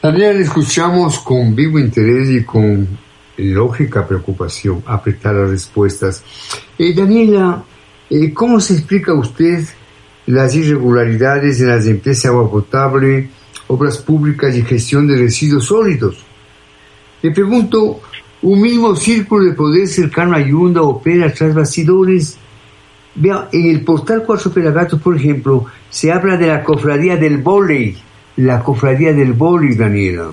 También 0.00 0.40
escuchamos 0.40 1.18
con 1.18 1.54
vivo 1.56 1.78
interés 1.78 2.30
y 2.30 2.44
con 2.44 2.86
lógica 3.38 4.06
preocupación 4.06 4.82
apretar 4.86 5.34
las 5.34 5.50
respuestas. 5.50 6.22
Eh, 6.78 6.94
Daniela, 6.94 7.62
eh, 8.10 8.32
¿cómo 8.32 8.60
se 8.60 8.74
explica 8.74 9.12
usted 9.14 9.64
las 10.26 10.54
irregularidades 10.54 11.60
en 11.60 11.68
las 11.68 11.86
empresas 11.86 12.24
de 12.24 12.28
agua 12.28 12.50
potable, 12.50 13.28
obras 13.68 13.98
públicas 13.98 14.54
y 14.54 14.62
gestión 14.62 15.06
de 15.06 15.16
residuos 15.16 15.66
sólidos? 15.66 16.24
Le 17.22 17.30
pregunto, 17.32 18.00
¿un 18.42 18.60
mismo 18.60 18.94
círculo 18.96 19.44
de 19.44 19.52
poder 19.52 19.86
cercano 19.86 20.36
a 20.36 20.40
Yunda 20.40 20.82
opera 20.82 21.32
tras 21.32 21.54
bastidores? 21.54 22.38
Vea, 23.14 23.48
en 23.52 23.70
el 23.70 23.84
portal 23.84 24.22
Cuatro 24.24 24.52
Pelagatos, 24.52 25.00
por 25.00 25.16
ejemplo, 25.16 25.66
se 25.90 26.12
habla 26.12 26.36
de 26.36 26.46
la 26.46 26.62
cofradía 26.62 27.16
del 27.16 27.38
volei, 27.38 27.96
la 28.36 28.62
cofradía 28.62 29.12
del 29.12 29.32
volei, 29.32 29.74
Daniela. 29.74 30.30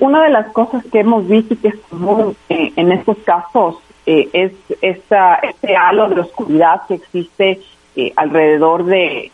una 0.00 0.22
de 0.22 0.30
las 0.30 0.52
cosas 0.52 0.84
que 0.90 1.00
hemos 1.00 1.28
visto 1.28 1.54
que 1.60 1.68
es 1.68 1.76
común 1.90 2.36
eh, 2.48 2.72
en 2.76 2.92
estos 2.92 3.18
casos 3.24 3.76
eh, 4.06 4.28
es 4.32 4.52
esta, 4.80 5.34
este 5.36 5.76
halo 5.76 6.08
de 6.08 6.20
oscuridad 6.20 6.82
que 6.86 6.94
existe 6.94 7.60
eh, 7.96 8.12
alrededor 8.16 8.84
de, 8.84 9.32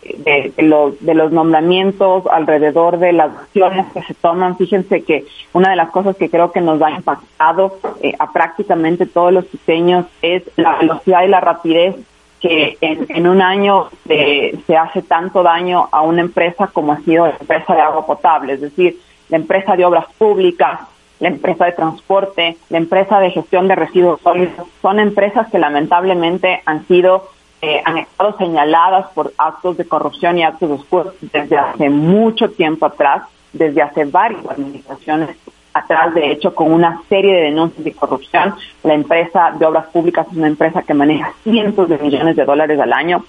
los, 0.58 1.04
de 1.04 1.14
los 1.14 1.32
nombramientos, 1.32 2.26
alrededor 2.26 2.98
de 2.98 3.12
las 3.12 3.36
acciones 3.36 3.86
que 3.92 4.02
se 4.02 4.14
toman. 4.14 4.56
Fíjense 4.56 5.02
que 5.02 5.24
una 5.52 5.70
de 5.70 5.76
las 5.76 5.90
cosas 5.90 6.16
que 6.16 6.30
creo 6.30 6.52
que 6.52 6.60
nos 6.60 6.80
ha 6.80 6.90
impactado 6.90 7.78
eh, 8.00 8.14
a 8.18 8.32
prácticamente 8.32 9.06
todos 9.06 9.32
los 9.32 9.50
diseños 9.50 10.06
es 10.22 10.44
la 10.56 10.76
velocidad 10.76 11.24
y 11.24 11.28
la 11.28 11.40
rapidez 11.40 11.96
que 12.40 12.76
en, 12.80 13.06
en 13.08 13.28
un 13.28 13.42
año 13.42 13.88
se 14.06 14.76
hace 14.76 15.02
tanto 15.02 15.42
daño 15.42 15.88
a 15.92 16.02
una 16.02 16.22
empresa 16.22 16.68
como 16.68 16.92
ha 16.92 17.00
sido 17.00 17.26
la 17.26 17.36
empresa 17.40 17.74
de 17.74 17.80
agua 17.80 18.06
potable, 18.06 18.54
es 18.54 18.60
decir, 18.60 18.98
la 19.28 19.36
empresa 19.36 19.76
de 19.76 19.84
obras 19.84 20.06
públicas, 20.18 20.80
la 21.20 21.28
empresa 21.28 21.66
de 21.66 21.72
transporte, 21.72 22.56
la 22.68 22.78
empresa 22.78 23.20
de 23.20 23.30
gestión 23.30 23.68
de 23.68 23.76
residuos 23.76 24.20
sólidos, 24.20 24.66
son 24.82 24.98
empresas 24.98 25.48
que 25.50 25.58
lamentablemente 25.58 26.62
han 26.66 26.86
sido 26.88 27.28
eh, 27.64 27.80
han 27.84 27.98
estado 27.98 28.36
señaladas 28.38 29.06
por 29.12 29.32
actos 29.38 29.76
de 29.76 29.86
corrupción 29.86 30.36
y 30.36 30.42
actos 30.42 30.68
oscuros 30.68 31.14
desde 31.20 31.56
hace 31.56 31.88
mucho 31.88 32.50
tiempo 32.50 32.86
atrás, 32.86 33.22
desde 33.52 33.80
hace 33.80 34.04
varias 34.04 34.44
administraciones 34.46 35.36
atrás, 35.72 36.12
de 36.12 36.32
hecho, 36.32 36.54
con 36.56 36.72
una 36.72 37.00
serie 37.08 37.36
de 37.36 37.42
denuncias 37.42 37.84
de 37.84 37.92
corrupción. 37.92 38.54
La 38.82 38.94
empresa 38.94 39.52
de 39.56 39.64
obras 39.64 39.86
públicas 39.86 40.26
es 40.30 40.36
una 40.36 40.48
empresa 40.48 40.82
que 40.82 40.92
maneja 40.92 41.32
cientos 41.44 41.88
de 41.88 41.98
millones 41.98 42.34
de 42.34 42.44
dólares 42.44 42.80
al 42.80 42.92
año. 42.92 43.24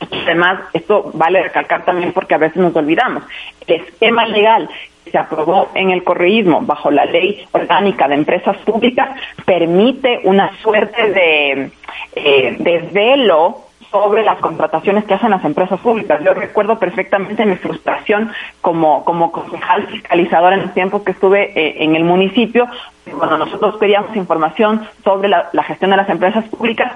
Además, 0.00 0.60
esto 0.72 1.10
vale 1.14 1.42
recalcar 1.42 1.84
también 1.84 2.12
porque 2.12 2.34
a 2.34 2.38
veces 2.38 2.56
nos 2.56 2.74
olvidamos. 2.74 3.22
El 3.66 3.82
esquema 3.82 4.26
legal 4.26 4.68
que 5.04 5.10
se 5.10 5.18
aprobó 5.18 5.68
en 5.74 5.90
el 5.90 6.02
correísmo 6.04 6.60
bajo 6.62 6.90
la 6.90 7.04
ley 7.04 7.46
orgánica 7.52 8.08
de 8.08 8.14
empresas 8.14 8.56
públicas 8.58 9.10
permite 9.44 10.20
una 10.24 10.56
suerte 10.62 11.10
de 11.10 11.70
eh, 12.16 12.56
desvelo 12.58 13.66
sobre 13.90 14.22
las 14.22 14.38
contrataciones 14.38 15.04
que 15.04 15.14
hacen 15.14 15.30
las 15.30 15.44
empresas 15.44 15.80
públicas. 15.80 16.22
Yo 16.24 16.32
recuerdo 16.32 16.78
perfectamente 16.78 17.44
mi 17.44 17.56
frustración 17.56 18.30
como, 18.60 19.04
como 19.04 19.32
concejal 19.32 19.88
fiscalizador 19.88 20.52
en 20.52 20.62
los 20.62 20.74
tiempos 20.74 21.02
que 21.02 21.10
estuve 21.10 21.50
eh, 21.56 21.82
en 21.82 21.96
el 21.96 22.04
municipio, 22.04 22.68
cuando 23.18 23.36
nosotros 23.36 23.76
pedíamos 23.78 24.14
información 24.14 24.86
sobre 25.02 25.28
la 25.28 25.62
gestión 25.64 25.90
de 25.90 25.96
las 25.96 26.08
empresas 26.08 26.44
públicas, 26.44 26.92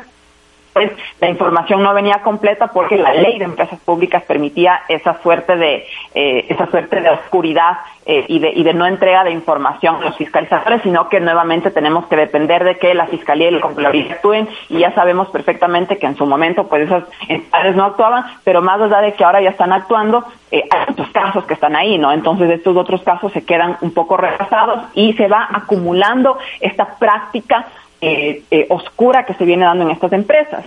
pues 0.74 0.90
la 1.20 1.28
información 1.30 1.82
no 1.82 1.94
venía 1.94 2.20
completa 2.22 2.66
porque 2.66 2.96
la 2.96 3.14
ley 3.14 3.38
de 3.38 3.44
empresas 3.44 3.78
públicas 3.80 4.24
permitía 4.24 4.82
esa 4.88 5.22
suerte 5.22 5.56
de 5.56 5.86
eh, 6.14 6.46
esa 6.48 6.66
suerte 6.66 7.00
de 7.00 7.10
oscuridad 7.10 7.78
eh, 8.04 8.24
y 8.28 8.40
de 8.40 8.50
y 8.50 8.64
de 8.64 8.74
no 8.74 8.84
entrega 8.84 9.22
de 9.22 9.30
información 9.30 9.94
a 9.96 10.00
los 10.00 10.16
fiscalizadores 10.16 10.82
sino 10.82 11.08
que 11.08 11.20
nuevamente 11.20 11.70
tenemos 11.70 12.06
que 12.06 12.16
depender 12.16 12.64
de 12.64 12.76
que 12.76 12.92
la 12.92 13.06
fiscalía 13.06 13.48
y 13.48 13.52
la 13.52 13.60
contraloría 13.60 14.14
actúen 14.14 14.48
y 14.68 14.80
ya 14.80 14.92
sabemos 14.94 15.28
perfectamente 15.28 15.96
que 15.96 16.06
en 16.06 16.16
su 16.16 16.26
momento 16.26 16.66
pues 16.66 16.86
esas 16.86 17.04
entidades 17.28 17.76
no 17.76 17.84
actuaban 17.84 18.24
pero 18.42 18.60
más 18.60 18.80
allá 18.80 19.00
de 19.00 19.14
que 19.14 19.24
ahora 19.24 19.40
ya 19.40 19.50
están 19.50 19.72
actuando 19.72 20.24
eh, 20.50 20.64
hay 20.68 20.92
otros 20.92 21.08
casos 21.10 21.44
que 21.44 21.54
están 21.54 21.76
ahí 21.76 21.98
no 21.98 22.10
entonces 22.10 22.50
estos 22.50 22.76
otros 22.76 23.02
casos 23.02 23.32
se 23.32 23.46
quedan 23.46 23.78
un 23.80 23.94
poco 23.94 24.16
retrasados 24.16 24.86
y 24.94 25.12
se 25.12 25.28
va 25.28 25.48
acumulando 25.52 26.36
esta 26.60 26.96
práctica 26.98 27.66
eh, 28.04 28.42
eh, 28.50 28.66
oscura 28.68 29.24
que 29.24 29.34
se 29.34 29.44
viene 29.44 29.64
dando 29.64 29.84
en 29.84 29.90
estas 29.90 30.12
empresas. 30.12 30.64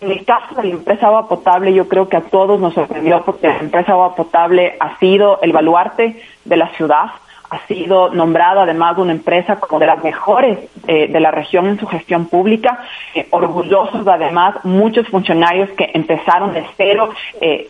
En 0.00 0.10
el 0.10 0.24
caso 0.24 0.54
de 0.56 0.64
la 0.64 0.74
empresa 0.74 1.06
agua 1.06 1.28
potable, 1.28 1.72
yo 1.72 1.88
creo 1.88 2.08
que 2.08 2.16
a 2.16 2.22
todos 2.22 2.60
nos 2.60 2.74
sorprendió 2.74 3.24
porque 3.24 3.48
la 3.48 3.58
empresa 3.58 3.92
agua 3.92 4.16
potable 4.16 4.76
ha 4.80 4.98
sido 4.98 5.40
el 5.42 5.52
baluarte 5.52 6.20
de 6.44 6.56
la 6.56 6.68
ciudad, 6.70 7.10
ha 7.50 7.66
sido 7.66 8.10
nombrada 8.10 8.62
además 8.62 8.98
una 8.98 9.12
empresa 9.12 9.56
como 9.56 9.78
de 9.78 9.86
las 9.86 10.02
mejores 10.02 10.58
eh, 10.86 11.08
de 11.08 11.20
la 11.20 11.30
región 11.30 11.66
en 11.66 11.78
su 11.78 11.86
gestión 11.86 12.26
pública, 12.26 12.84
orgullosos 13.30 14.06
además 14.06 14.56
muchos 14.64 15.08
funcionarios 15.08 15.70
que 15.70 15.90
empezaron 15.94 16.52
de 16.52 16.64
cero, 16.76 17.10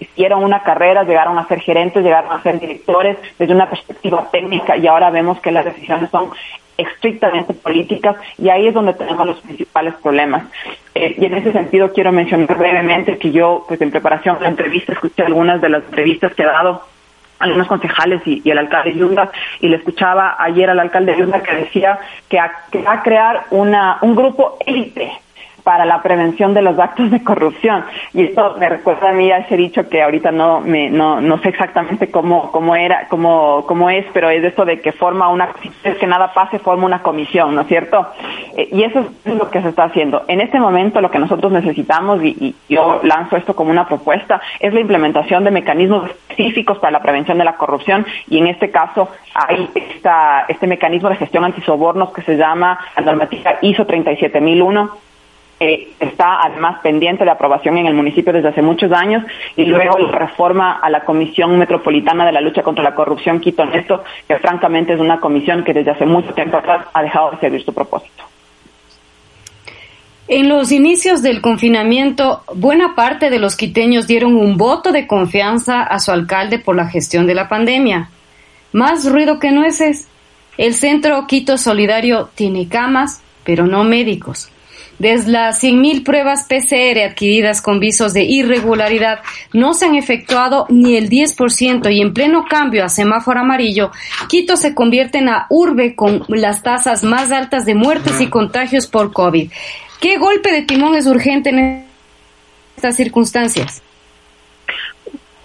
hicieron 0.01 0.45
una 0.45 0.63
carrera, 0.63 1.05
llegaron 1.05 1.39
a 1.39 1.47
ser 1.47 1.61
gerentes, 1.61 2.03
llegaron 2.03 2.33
a 2.33 2.43
ser 2.43 2.59
directores 2.59 3.17
desde 3.39 3.55
una 3.55 3.69
perspectiva 3.69 4.29
técnica 4.31 4.77
y 4.77 4.87
ahora 4.87 5.11
vemos 5.11 5.41
que 5.41 5.51
las 5.51 5.65
decisiones 5.65 6.11
son 6.11 6.31
estrictamente 6.79 7.53
políticas 7.55 8.17
y 8.39 8.49
ahí 8.49 8.69
es 8.69 8.75
donde 8.75 8.95
tenemos 8.95 9.27
los 9.27 9.41
principales 9.41 9.95
problemas. 9.95 10.45
Eh, 10.95 11.17
y 11.19 11.27
en 11.27 11.35
ese 11.35 11.53
sentido 11.53 11.93
quiero 11.93 12.13
mencionar 12.13 12.57
brevemente 12.57 13.19
que 13.19 13.33
yo, 13.33 13.65
pues 13.69 13.81
en 13.83 13.91
preparación 13.91 14.37
de 14.37 14.43
la 14.43 14.49
entrevista, 14.49 14.93
escuché 14.93 15.25
algunas 15.25 15.61
de 15.61 15.69
las 15.69 15.85
entrevistas 15.85 16.35
que 16.35 16.45
ha 16.45 16.53
dado 16.53 16.83
algunos 17.39 17.67
concejales 17.67 18.23
y, 18.27 18.49
el 18.49 18.59
alcalde 18.59 18.95
Yunda 18.95 19.31
y 19.61 19.69
le 19.69 19.77
escuchaba 19.77 20.37
ayer 20.39 20.71
al 20.71 20.81
alcalde 20.81 21.17
Yunda 21.17 21.43
que 21.43 21.55
decía 21.55 21.99
que, 22.29 22.41
que 22.71 22.83
va 22.83 22.95
a 22.95 23.03
crear 23.03 23.45
una, 23.51 23.99
un 24.01 24.15
grupo 24.15 24.57
élite 24.67 25.13
para 25.69 25.85
la 25.85 26.01
prevención 26.01 26.55
de 26.55 26.63
los 26.63 26.79
actos 26.79 27.11
de 27.11 27.23
corrupción. 27.23 27.85
Y 28.15 28.23
esto 28.23 28.57
me 28.59 28.71
recuerda 28.71 29.11
a 29.11 29.13
mí 29.13 29.31
a 29.31 29.41
ese 29.41 29.55
dicho 29.55 29.87
que 29.87 30.01
ahorita 30.01 30.33
no 30.33 30.63
me 30.63 30.89
no, 30.89 31.21
no 31.21 31.37
sé 31.43 31.51
exactamente 31.51 32.11
cómo 32.11 32.51
cómo 32.51 32.75
era, 32.75 33.07
cómo 33.09 33.67
cómo 33.67 33.91
es, 33.91 34.07
pero 34.15 34.31
es 34.31 34.43
eso 34.43 34.65
de 34.65 34.81
que 34.81 34.93
forma 34.93 35.29
una 35.29 35.51
es 35.85 35.97
que 35.99 36.07
nada 36.07 36.33
pase, 36.33 36.59
forma 36.59 36.87
una 36.87 37.03
comisión, 37.03 37.55
¿no 37.55 37.61
es 37.61 37.67
cierto? 37.67 38.07
Eh, 38.57 38.71
y 38.73 38.83
eso 38.83 39.05
es 39.27 39.35
lo 39.35 39.51
que 39.51 39.61
se 39.61 39.69
está 39.69 39.85
haciendo. 39.85 40.25
En 40.27 40.41
este 40.41 40.59
momento 40.59 41.03
lo 41.03 41.11
que 41.11 41.19
nosotros 41.19 41.53
necesitamos 41.53 42.25
y, 42.25 42.55
y 42.69 42.75
yo 42.75 43.01
lanzo 43.03 43.37
esto 43.37 43.55
como 43.55 43.71
una 43.71 43.87
propuesta 43.87 44.41
es 44.61 44.73
la 44.73 44.81
implementación 44.81 45.45
de 45.45 45.51
mecanismos 45.51 46.09
específicos 46.09 46.79
para 46.79 46.93
la 46.93 47.03
prevención 47.03 47.37
de 47.37 47.45
la 47.45 47.57
corrupción 47.57 48.07
y 48.31 48.39
en 48.39 48.47
este 48.47 48.71
caso 48.71 49.11
hay 49.35 49.69
esta, 49.75 50.47
este 50.49 50.67
mecanismo 50.67 51.11
de 51.11 51.17
gestión 51.17 51.45
antisobornos 51.45 52.11
que 52.15 52.23
se 52.23 52.39
llama 52.39 52.79
la 52.97 53.03
normativa 53.03 53.57
ISO 53.61 53.85
37001 53.85 55.08
está 55.61 56.41
además 56.43 56.81
pendiente 56.83 57.25
de 57.25 57.31
aprobación 57.31 57.79
en 57.79 57.87
el 57.87 57.95
municipio 57.95 58.33
desde 58.33 58.49
hace 58.49 58.63
muchos 58.63 58.93
años 58.93 59.25
y 59.57 59.65
luego 59.65 59.99
la 59.99 60.13
reforma 60.13 60.79
a 60.81 60.89
la 60.89 61.05
Comisión 61.05 61.59
Metropolitana 61.59 62.25
de 62.25 62.33
la 62.33 62.41
Lucha 62.41 62.63
contra 62.63 62.85
la 62.85 62.95
Corrupción 62.95 63.41
Quito 63.41 63.65
Nesto, 63.65 64.05
que 64.27 64.37
francamente 64.39 64.93
es 64.93 65.01
una 65.01 65.19
comisión 65.19 65.65
que 65.65 65.75
desde 65.75 65.91
hace 65.91 66.07
mucho 66.07 66.33
tiempo 66.33 66.59
atrás 66.59 66.87
ha 66.93 67.03
dejado 67.03 67.33
de 67.33 67.39
servir 67.39 67.65
su 67.65 67.75
propósito. 67.75 68.25
En 70.29 70.49
los 70.51 70.73
inicios 70.73 71.23
del 71.23 71.41
confinamiento, 71.41 72.43
buena 72.55 72.95
parte 72.95 73.31
de 73.31 73.39
los 73.39 73.57
quiteños 73.57 74.07
dieron 74.07 74.37
un 74.37 74.59
voto 74.59 74.93
de 74.93 75.07
confianza 75.07 75.83
a 75.83 75.99
su 75.99 76.13
alcalde 76.13 76.59
por 76.59 76.77
la 76.77 76.87
gestión 76.87 77.27
de 77.27 77.35
la 77.35 77.49
pandemia. 77.49 78.11
Más 78.73 79.11
ruido 79.11 79.39
que 79.39 79.51
nueces. 79.51 80.07
El 80.59 80.75
Centro 80.75 81.27
Quito 81.27 81.57
Solidario 81.57 82.29
tiene 82.35 82.69
camas, 82.69 83.23
pero 83.43 83.67
no 83.67 83.85
médicos. 83.85 84.51
Desde 84.99 85.31
las 85.31 85.63
100.000 85.63 86.05
pruebas 86.05 86.47
PCR 86.49 87.05
adquiridas 87.05 87.63
con 87.63 87.79
visos 87.79 88.13
de 88.13 88.25
irregularidad, 88.25 89.21
no 89.53 89.75
se 89.75 89.87
han 89.87 89.95
efectuado 89.95 90.67
ni 90.71 90.97
el 90.97 91.09
10% 91.09 91.93
y 91.93 92.01
en 92.01 92.13
pleno 92.13 92.45
cambio 92.49 92.85
a 92.85 92.89
semáforo 92.89 93.41
amarillo, 93.41 93.93
Quito 94.29 94.57
se 94.57 94.75
convierte 94.75 95.19
en 95.19 95.27
la 95.27 95.47
urbe 95.51 95.95
con 95.95 96.25
las 96.29 96.63
tasas 96.63 97.05
más 97.05 97.31
altas 97.31 97.65
de 97.65 97.75
muertes 97.75 98.21
y 98.21 98.27
contagios 98.27 98.87
por 98.89 99.13
COVID. 99.13 99.51
¿Qué 100.01 100.19
golpe 100.19 100.53
de 100.53 100.63
timón 100.63 100.97
es 100.97 101.07
urgente 101.07 101.51
en 101.51 101.85
estas 102.77 102.97
circunstancias? 102.97 103.83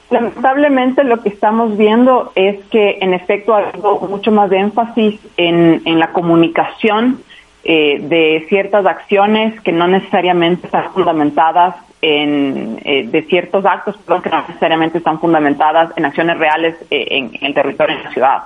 Lamentablemente 0.10 1.04
lo 1.04 1.22
que 1.22 1.30
estamos 1.30 1.78
viendo 1.78 2.32
es 2.36 2.64
que 2.66 2.98
en 3.02 3.14
efecto 3.14 3.56
ha 3.56 3.70
habido 3.70 4.00
mucho 4.02 4.32
más 4.32 4.52
énfasis 4.52 5.20
en, 5.38 5.82
en 5.86 6.00
la 6.00 6.12
comunicación 6.12 7.24
eh, 7.66 8.00
de 8.02 8.46
ciertas 8.50 8.86
acciones 8.86 9.60
que 9.62 9.72
no 9.72 9.88
necesariamente 9.88 10.66
están 10.68 10.92
fundamentadas 10.92 11.76
en, 12.02 12.78
eh, 12.84 13.08
de 13.08 13.22
ciertos 13.22 13.66
actos 13.66 13.98
pero 14.06 14.22
que 14.22 14.30
no 14.30 14.42
necesariamente 14.46 14.98
están 14.98 15.18
fundamentadas 15.22 15.92
en 15.96 16.06
acciones 16.06 16.38
reales 16.38 16.76
eh, 16.92 17.08
en, 17.10 17.32
el 17.40 17.54
territorio 17.54 17.96
de 17.96 18.04
la 18.04 18.12
ciudad. 18.12 18.44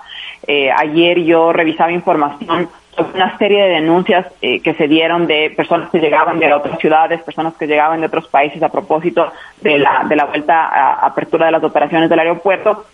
ayer 0.77 1.23
yo 1.23 1.51
revisaba 1.51 1.91
información 1.91 2.69
sobre 2.95 3.15
una 3.15 3.35
serie 3.39 3.63
de 3.63 3.69
denuncias 3.69 4.27
que 4.39 4.75
se 4.75 4.87
dieron 4.87 5.25
de 5.25 5.51
personas 5.55 5.89
que 5.89 5.99
llegaban 5.99 6.37
de 6.39 6.53
otras 6.53 6.77
ciudades, 6.79 7.21
personas 7.23 7.55
que 7.55 7.65
llegaban 7.65 7.99
de 8.01 8.07
otros 8.07 8.27
países 8.27 8.61
a 8.61 8.69
propósito 8.69 9.31
de 9.61 9.79
la, 9.79 10.05
de 10.07 10.15
la 10.15 10.25
vuelta 10.25 10.67
a 10.67 11.07
apertura 11.07 11.47
de 11.47 11.53
las 11.53 11.63
operaciones 11.63 12.09
del 12.09 12.19
aeropuerto 12.19 12.85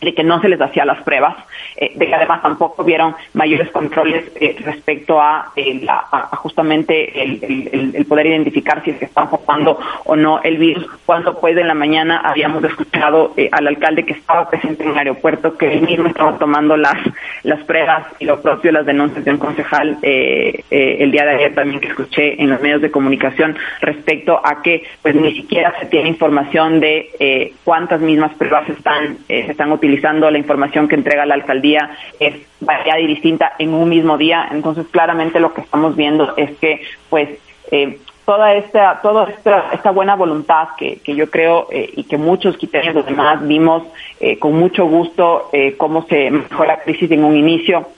de 0.00 0.14
que 0.14 0.24
no 0.24 0.40
se 0.40 0.48
les 0.48 0.60
hacía 0.60 0.84
las 0.84 1.02
pruebas, 1.02 1.36
eh, 1.76 1.92
de 1.94 2.06
que 2.06 2.14
además 2.14 2.42
tampoco 2.42 2.84
vieron 2.84 3.14
mayores 3.34 3.70
controles 3.70 4.24
eh, 4.40 4.56
respecto 4.64 5.20
a, 5.20 5.52
eh, 5.56 5.86
justamente 6.32 7.22
el, 7.22 8.06
poder 8.08 8.26
identificar 8.26 8.82
si 8.82 8.90
es 8.90 8.98
que 8.98 9.04
están 9.04 9.28
portando 9.30 9.78
o 10.04 10.16
no 10.16 10.40
el 10.42 10.58
virus. 10.58 10.86
Cuando 11.06 11.38
pues 11.38 11.56
en 11.56 11.68
la 11.68 11.74
mañana 11.74 12.18
habíamos 12.24 12.64
escuchado 12.64 13.34
al 13.52 13.66
alcalde 13.66 14.04
que 14.04 14.14
estaba 14.14 14.48
presente 14.48 14.82
en 14.82 14.90
el 14.90 14.98
aeropuerto 14.98 15.56
que 15.56 15.72
él 15.72 15.82
mismo 15.82 16.08
estaba 16.08 16.36
tomando 16.38 16.76
las 16.76 16.96
las 17.42 17.62
pruebas 17.64 18.06
y 18.18 18.24
lo 18.24 18.40
propio 18.40 18.72
las 18.72 18.84
denuncias 18.84 19.24
de 19.24 19.30
un 19.30 19.38
concejal 19.38 19.98
el 20.02 21.10
día 21.10 21.24
de 21.24 21.30
ayer 21.30 21.54
también 21.54 21.80
que 21.80 21.88
escuché 21.88 22.40
en 22.42 22.50
los 22.50 22.60
medios 22.60 22.82
de 22.82 22.90
comunicación 22.90 23.56
respecto 23.80 24.40
a 24.44 24.62
que 24.62 24.84
pues 25.02 25.14
ni 25.14 25.34
siquiera 25.34 25.72
se 25.78 25.86
tiene 25.86 26.08
información 26.08 26.80
de 26.80 27.52
cuántas 27.64 28.00
mismas 28.00 28.34
pruebas 28.34 28.68
están 28.68 29.18
se 29.28 29.50
están 29.50 29.70
utilizando 29.70 29.89
utilizando 29.90 30.30
la 30.30 30.38
información 30.38 30.86
que 30.88 30.94
entrega 30.94 31.26
la 31.26 31.34
alcaldía 31.34 31.90
es 32.18 32.34
variada 32.60 33.00
y 33.00 33.06
distinta 33.08 33.52
en 33.58 33.74
un 33.74 33.88
mismo 33.88 34.16
día. 34.16 34.48
Entonces, 34.50 34.86
claramente 34.90 35.40
lo 35.40 35.52
que 35.52 35.62
estamos 35.62 35.96
viendo 35.96 36.36
es 36.36 36.56
que, 36.58 36.82
pues, 37.08 37.28
eh, 37.72 37.98
toda 38.24 38.54
esta, 38.54 39.00
toda 39.02 39.28
esta, 39.28 39.70
esta 39.72 39.90
buena 39.90 40.14
voluntad 40.14 40.68
que, 40.78 41.00
que 41.00 41.16
yo 41.16 41.28
creo 41.28 41.66
eh, 41.72 41.90
y 41.96 42.04
que 42.04 42.16
muchos 42.16 42.56
quiteños 42.56 42.94
los 42.94 43.06
demás 43.06 43.44
vimos 43.44 43.82
eh, 44.20 44.38
con 44.38 44.54
mucho 44.54 44.86
gusto 44.86 45.50
cómo 45.76 46.06
se 46.06 46.30
mejoró 46.30 46.68
la 46.68 46.80
crisis 46.80 47.10
en 47.10 47.24
un 47.24 47.36
inicio 47.36 47.88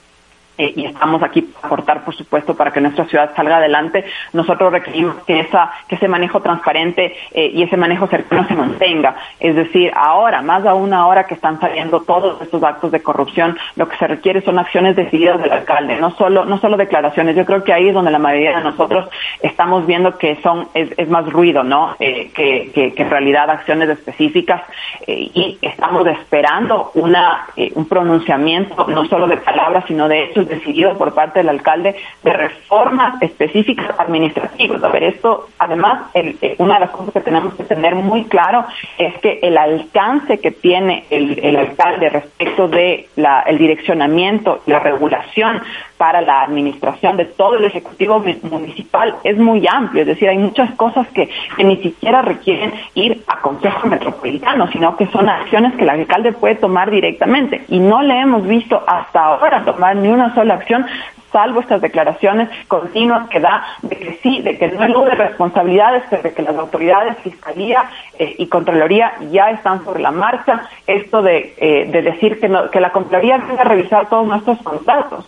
eh, 0.57 0.71
y 0.75 0.85
estamos 0.85 1.23
aquí 1.23 1.41
para 1.41 1.67
aportar, 1.67 2.05
por 2.05 2.15
supuesto, 2.15 2.55
para 2.55 2.71
que 2.71 2.79
nuestra 2.79 3.05
ciudad 3.05 3.31
salga 3.35 3.57
adelante. 3.57 4.05
Nosotros 4.33 4.71
requerimos 4.71 5.15
que, 5.25 5.39
esa, 5.39 5.71
que 5.87 5.95
ese 5.95 6.07
manejo 6.07 6.41
transparente 6.41 7.15
eh, 7.31 7.51
y 7.53 7.63
ese 7.63 7.75
manejo 7.75 8.07
cercano 8.07 8.47
se 8.47 8.53
mantenga. 8.53 9.15
Es 9.39 9.55
decir, 9.55 9.91
ahora, 9.95 10.41
más 10.41 10.65
aún 10.65 10.93
ahora 10.93 11.25
que 11.25 11.33
están 11.33 11.59
saliendo 11.59 12.01
todos 12.01 12.39
estos 12.41 12.63
actos 12.63 12.91
de 12.91 13.01
corrupción, 13.01 13.57
lo 13.75 13.87
que 13.87 13.97
se 13.97 14.07
requiere 14.07 14.41
son 14.41 14.59
acciones 14.59 14.95
decididas 14.95 15.41
del 15.41 15.51
alcalde, 15.51 15.97
no 15.99 16.11
solo, 16.11 16.45
no 16.45 16.59
solo 16.59 16.77
declaraciones. 16.77 17.35
Yo 17.35 17.45
creo 17.45 17.63
que 17.63 17.73
ahí 17.73 17.87
es 17.87 17.93
donde 17.93 18.11
la 18.11 18.19
mayoría 18.19 18.57
de 18.57 18.63
nosotros 18.63 19.09
estamos 19.41 19.87
viendo 19.87 20.17
que 20.19 20.39
son, 20.43 20.67
es, 20.75 20.93
es 20.97 21.09
más 21.09 21.27
ruido, 21.31 21.63
¿no? 21.63 21.95
Eh, 21.99 22.31
que, 22.33 22.71
que, 22.73 22.93
en 23.03 23.09
realidad 23.09 23.49
acciones 23.49 23.89
específicas 23.89 24.61
y 25.05 25.57
estamos 25.61 26.07
esperando 26.07 26.91
una, 26.93 27.47
un 27.75 27.85
pronunciamiento, 27.85 28.85
no 28.87 29.05
solo 29.05 29.27
de 29.27 29.37
palabras, 29.37 29.83
sino 29.87 30.07
de 30.07 30.23
hechos 30.23 30.42
decidido 30.47 30.97
por 30.97 31.13
parte 31.13 31.39
del 31.39 31.49
alcalde 31.49 31.95
de 32.23 32.33
reformas 32.33 33.21
específicas 33.21 33.99
administrativas. 33.99 34.83
A 34.83 34.89
ver, 34.89 35.03
esto, 35.03 35.49
además, 35.59 36.03
eh, 36.13 36.55
una 36.57 36.75
de 36.75 36.79
las 36.81 36.89
cosas 36.91 37.13
que 37.13 37.21
tenemos 37.21 37.53
que 37.55 37.63
tener 37.63 37.95
muy 37.95 38.25
claro 38.25 38.65
es 38.97 39.17
que 39.19 39.39
el 39.41 39.57
alcance 39.57 40.39
que 40.39 40.51
tiene 40.51 41.05
el, 41.09 41.55
alcalde 41.55 42.09
respecto 42.09 42.67
de 42.67 43.07
la, 43.15 43.41
el 43.41 43.57
direccionamiento, 43.57 44.61
la 44.65 44.79
regulación 44.79 45.61
para 46.03 46.19
la 46.19 46.41
administración 46.41 47.15
de 47.15 47.23
todo 47.23 47.55
el 47.55 47.63
Ejecutivo 47.63 48.21
Municipal 48.41 49.15
es 49.23 49.37
muy 49.37 49.65
amplio, 49.65 50.01
es 50.01 50.07
decir, 50.09 50.27
hay 50.27 50.37
muchas 50.37 50.69
cosas 50.75 51.07
que, 51.13 51.29
que, 51.55 51.63
ni 51.63 51.77
siquiera 51.77 52.21
requieren 52.21 52.73
ir 52.93 53.23
a 53.25 53.39
Consejo 53.39 53.87
Metropolitano, 53.87 54.69
sino 54.69 54.97
que 54.97 55.07
son 55.07 55.29
acciones 55.29 55.75
que 55.75 55.83
el 55.83 55.89
alcalde 55.89 56.33
puede 56.33 56.55
tomar 56.55 56.91
directamente. 56.91 57.63
Y 57.69 57.79
no 57.79 58.01
le 58.01 58.19
hemos 58.19 58.45
visto 58.45 58.83
hasta 58.85 59.23
ahora 59.23 59.63
tomar 59.63 59.95
ni 59.95 60.09
una 60.09 60.35
sola 60.35 60.55
acción 60.55 60.85
salvo 61.31 61.61
estas 61.61 61.81
declaraciones 61.81 62.49
continuas 62.67 63.27
que 63.29 63.39
da 63.39 63.65
de 63.81 63.95
que 63.95 64.19
sí, 64.21 64.41
de 64.41 64.57
que 64.57 64.67
no 64.67 64.83
elude 64.83 65.15
responsabilidades, 65.15 66.03
pero 66.09 66.21
de 66.21 66.33
que 66.33 66.41
las 66.43 66.55
autoridades, 66.57 67.17
Fiscalía 67.19 67.85
eh, 68.19 68.35
y 68.37 68.47
Contraloría 68.47 69.13
ya 69.31 69.51
están 69.51 69.83
sobre 69.85 70.01
la 70.01 70.11
marcha. 70.11 70.67
Esto 70.85 71.21
de, 71.21 71.55
eh, 71.57 71.89
de 71.89 72.01
decir 72.01 72.39
que, 72.41 72.49
no, 72.49 72.69
que 72.69 72.81
la 72.81 72.91
Contraloría 72.91 73.37
debe 73.37 73.63
revisar 73.63 74.09
todos 74.09 74.27
nuestros 74.27 74.61
contratos 74.61 75.27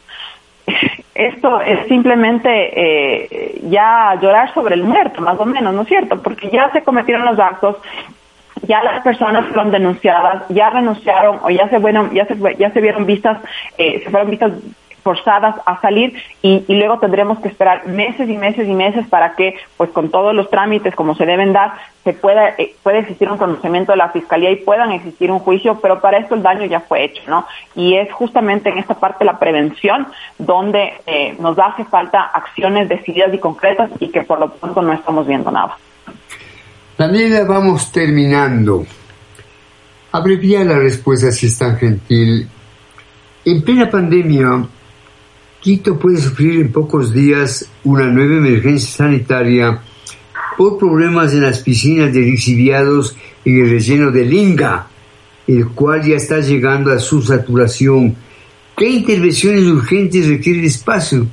esto 1.15 1.61
es 1.61 1.87
simplemente 1.87 2.49
eh, 2.49 3.61
ya 3.69 4.19
llorar 4.21 4.53
sobre 4.53 4.75
el 4.75 4.83
muerto, 4.83 5.21
más 5.21 5.39
o 5.39 5.45
menos, 5.45 5.73
¿no 5.73 5.83
es 5.83 5.87
cierto? 5.87 6.21
Porque 6.21 6.49
ya 6.49 6.69
se 6.73 6.83
cometieron 6.83 7.25
los 7.25 7.39
actos, 7.39 7.77
ya 8.67 8.83
las 8.83 9.01
personas 9.01 9.45
fueron 9.45 9.71
denunciadas, 9.71 10.43
ya 10.49 10.69
renunciaron 10.69 11.39
o 11.41 11.49
ya 11.49 11.69
se 11.69 11.77
bueno, 11.77 12.11
ya 12.11 12.25
se 12.25 12.35
ya 12.57 12.69
se 12.71 12.81
vieron 12.81 13.05
vistas, 13.05 13.37
eh, 13.77 14.01
se 14.03 14.09
fueron 14.09 14.29
vistas 14.29 14.51
forzadas 15.05 15.55
a 15.67 15.79
salir 15.81 16.15
y, 16.41 16.65
luego 16.67 16.97
tendremos 16.97 17.37
que 17.37 17.47
esperar 17.47 17.85
meses 17.85 18.27
y 18.27 18.37
meses 18.37 18.67
y 18.67 18.73
meses 18.73 19.05
para 19.07 19.35
que, 19.35 19.53
pues 19.77 19.91
con 19.91 20.09
todos 20.09 20.33
los 20.33 20.49
trámites 20.49 20.95
como 20.95 21.13
se 21.13 21.27
deben 21.27 21.53
dar, 21.53 21.75
se 22.03 22.13
pueda, 22.13 22.55
eh, 22.57 22.75
puede 22.81 22.99
existir 22.99 23.29
un 23.29 23.37
conocimiento 23.37 23.91
de 23.91 23.99
la 23.99 24.09
fiscalía 24.09 24.49
y 24.49 24.55
puedan 24.55 24.91
existir 24.91 25.29
un 25.29 25.37
juicio, 25.37 25.79
pero 25.79 26.01
para 26.01 26.17
esto 26.17 26.33
el 26.33 26.41
daño 26.41 26.65
ya 26.65 26.79
fue 26.79 27.03
hecho, 27.03 27.21
¿no? 27.27 27.45
Y 27.75 27.93
es 27.93 28.11
justamente 28.11 28.69
en 28.69 28.79
esta 28.79 28.95
parte 28.95 29.25
la 29.25 29.37
prevención 29.37 30.07
donde 30.39 30.93
eh, 31.05 31.35
nos 31.39 31.55
hace 31.59 31.85
falta 31.85 32.21
acciones 32.21 32.89
decididas 32.89 33.31
y 33.31 33.37
concretas 33.37 33.91
y 33.99 34.07
que 34.07 34.23
por 34.23 34.39
lo 34.39 34.49
pronto 34.55 34.81
no 34.81 34.91
estamos 34.91 35.27
viendo 35.27 35.51
nada. 35.51 35.77
Daniela, 36.97 37.43
vamos 37.43 37.91
terminando. 37.91 38.83
Abrevia 40.11 40.63
la 40.63 40.79
respuesta 40.79 41.31
si 41.31 41.45
es 41.45 41.59
tan 41.59 41.77
gentil. 41.77 42.49
En 43.45 43.61
plena 43.61 43.87
pandemia, 43.87 44.65
Quito 45.65 45.97
puede 45.97 46.17
sufrir 46.17 46.61
en 46.61 46.71
pocos 46.71 47.11
días 47.11 47.67
una 47.85 48.05
nueva 48.05 48.35
emergencia 48.35 48.97
sanitaria 48.97 49.81
por 50.55 50.77
problemas 50.77 51.33
en 51.33 51.41
las 51.41 51.57
piscinas 51.57 52.13
de 52.13 52.19
lixiviados 52.19 53.17
en 53.43 53.63
el 53.63 53.71
relleno 53.71 54.11
de 54.11 54.25
Linga, 54.25 54.85
el 55.47 55.69
cual 55.69 56.03
ya 56.03 56.17
está 56.17 56.39
llegando 56.39 56.91
a 56.91 56.99
su 56.99 57.19
saturación. 57.23 58.15
¿Qué 58.77 58.87
intervenciones 58.87 59.63
urgentes 59.63 60.27
requiere 60.27 60.59
el 60.59 60.65
espacio? 60.65 61.25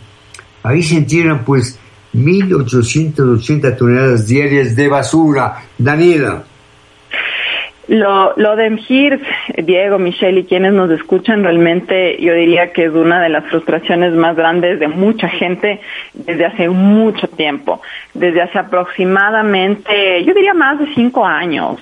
Ahí 0.62 0.82
se 0.82 0.96
entierran 0.96 1.44
pues 1.44 1.78
1.880 2.14 3.76
toneladas 3.76 4.26
diarias 4.26 4.74
de 4.74 4.88
basura. 4.88 5.62
Daniela. 5.76 6.46
Lo, 7.92 8.32
lo 8.36 8.56
de 8.56 8.70
MGIRS, 8.70 9.20
Diego, 9.64 9.98
Michelle 9.98 10.40
y 10.40 10.44
quienes 10.44 10.72
nos 10.72 10.90
escuchan, 10.90 11.42
realmente 11.42 12.16
yo 12.22 12.32
diría 12.32 12.72
que 12.72 12.86
es 12.86 12.92
una 12.92 13.20
de 13.20 13.28
las 13.28 13.44
frustraciones 13.50 14.14
más 14.14 14.34
grandes 14.34 14.80
de 14.80 14.88
mucha 14.88 15.28
gente 15.28 15.78
desde 16.14 16.46
hace 16.46 16.70
mucho 16.70 17.28
tiempo, 17.28 17.82
desde 18.14 18.40
hace 18.40 18.58
aproximadamente, 18.58 20.24
yo 20.24 20.32
diría 20.32 20.54
más 20.54 20.78
de 20.78 20.86
cinco 20.94 21.26
años. 21.26 21.80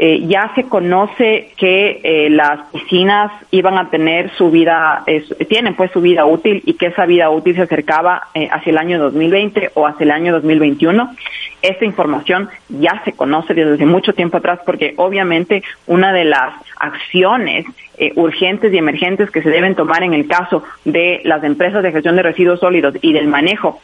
Eh, 0.00 0.26
ya 0.28 0.52
se 0.54 0.64
conoce 0.64 1.50
que 1.56 2.00
eh, 2.04 2.30
las 2.30 2.68
piscinas 2.70 3.32
iban 3.50 3.78
a 3.78 3.90
tener 3.90 4.30
su 4.36 4.48
vida, 4.48 5.02
tienen 5.48 5.74
pues 5.74 5.90
su 5.90 6.00
vida 6.00 6.24
útil 6.24 6.62
y 6.66 6.74
que 6.74 6.86
esa 6.86 7.04
vida 7.04 7.30
útil 7.30 7.56
se 7.56 7.62
acercaba 7.62 8.28
eh, 8.34 8.48
hacia 8.52 8.70
el 8.70 8.78
año 8.78 9.00
2020 9.00 9.72
o 9.74 9.86
hacia 9.86 10.04
el 10.04 10.10
año 10.10 10.32
2021. 10.34 11.16
Esta 11.62 11.84
información 11.84 12.48
ya 12.68 13.02
se 13.04 13.12
conoce 13.12 13.54
desde 13.54 13.84
mucho 13.86 14.12
tiempo 14.12 14.36
atrás 14.36 14.60
porque 14.64 14.94
obviamente 14.96 15.62
una 15.86 16.12
de 16.12 16.24
las 16.24 16.54
acciones 16.78 17.66
urgentes 18.14 18.72
y 18.72 18.78
emergentes 18.78 19.30
que 19.30 19.42
se 19.42 19.50
deben 19.50 19.74
tomar 19.74 20.02
en 20.02 20.14
el 20.14 20.28
caso 20.28 20.62
de 20.84 21.20
las 21.24 21.42
empresas 21.42 21.82
de 21.82 21.90
gestión 21.90 22.14
de 22.16 22.22
residuos 22.22 22.60
sólidos 22.60 22.94
y 23.02 23.12
del 23.12 23.26
manejo 23.26 23.80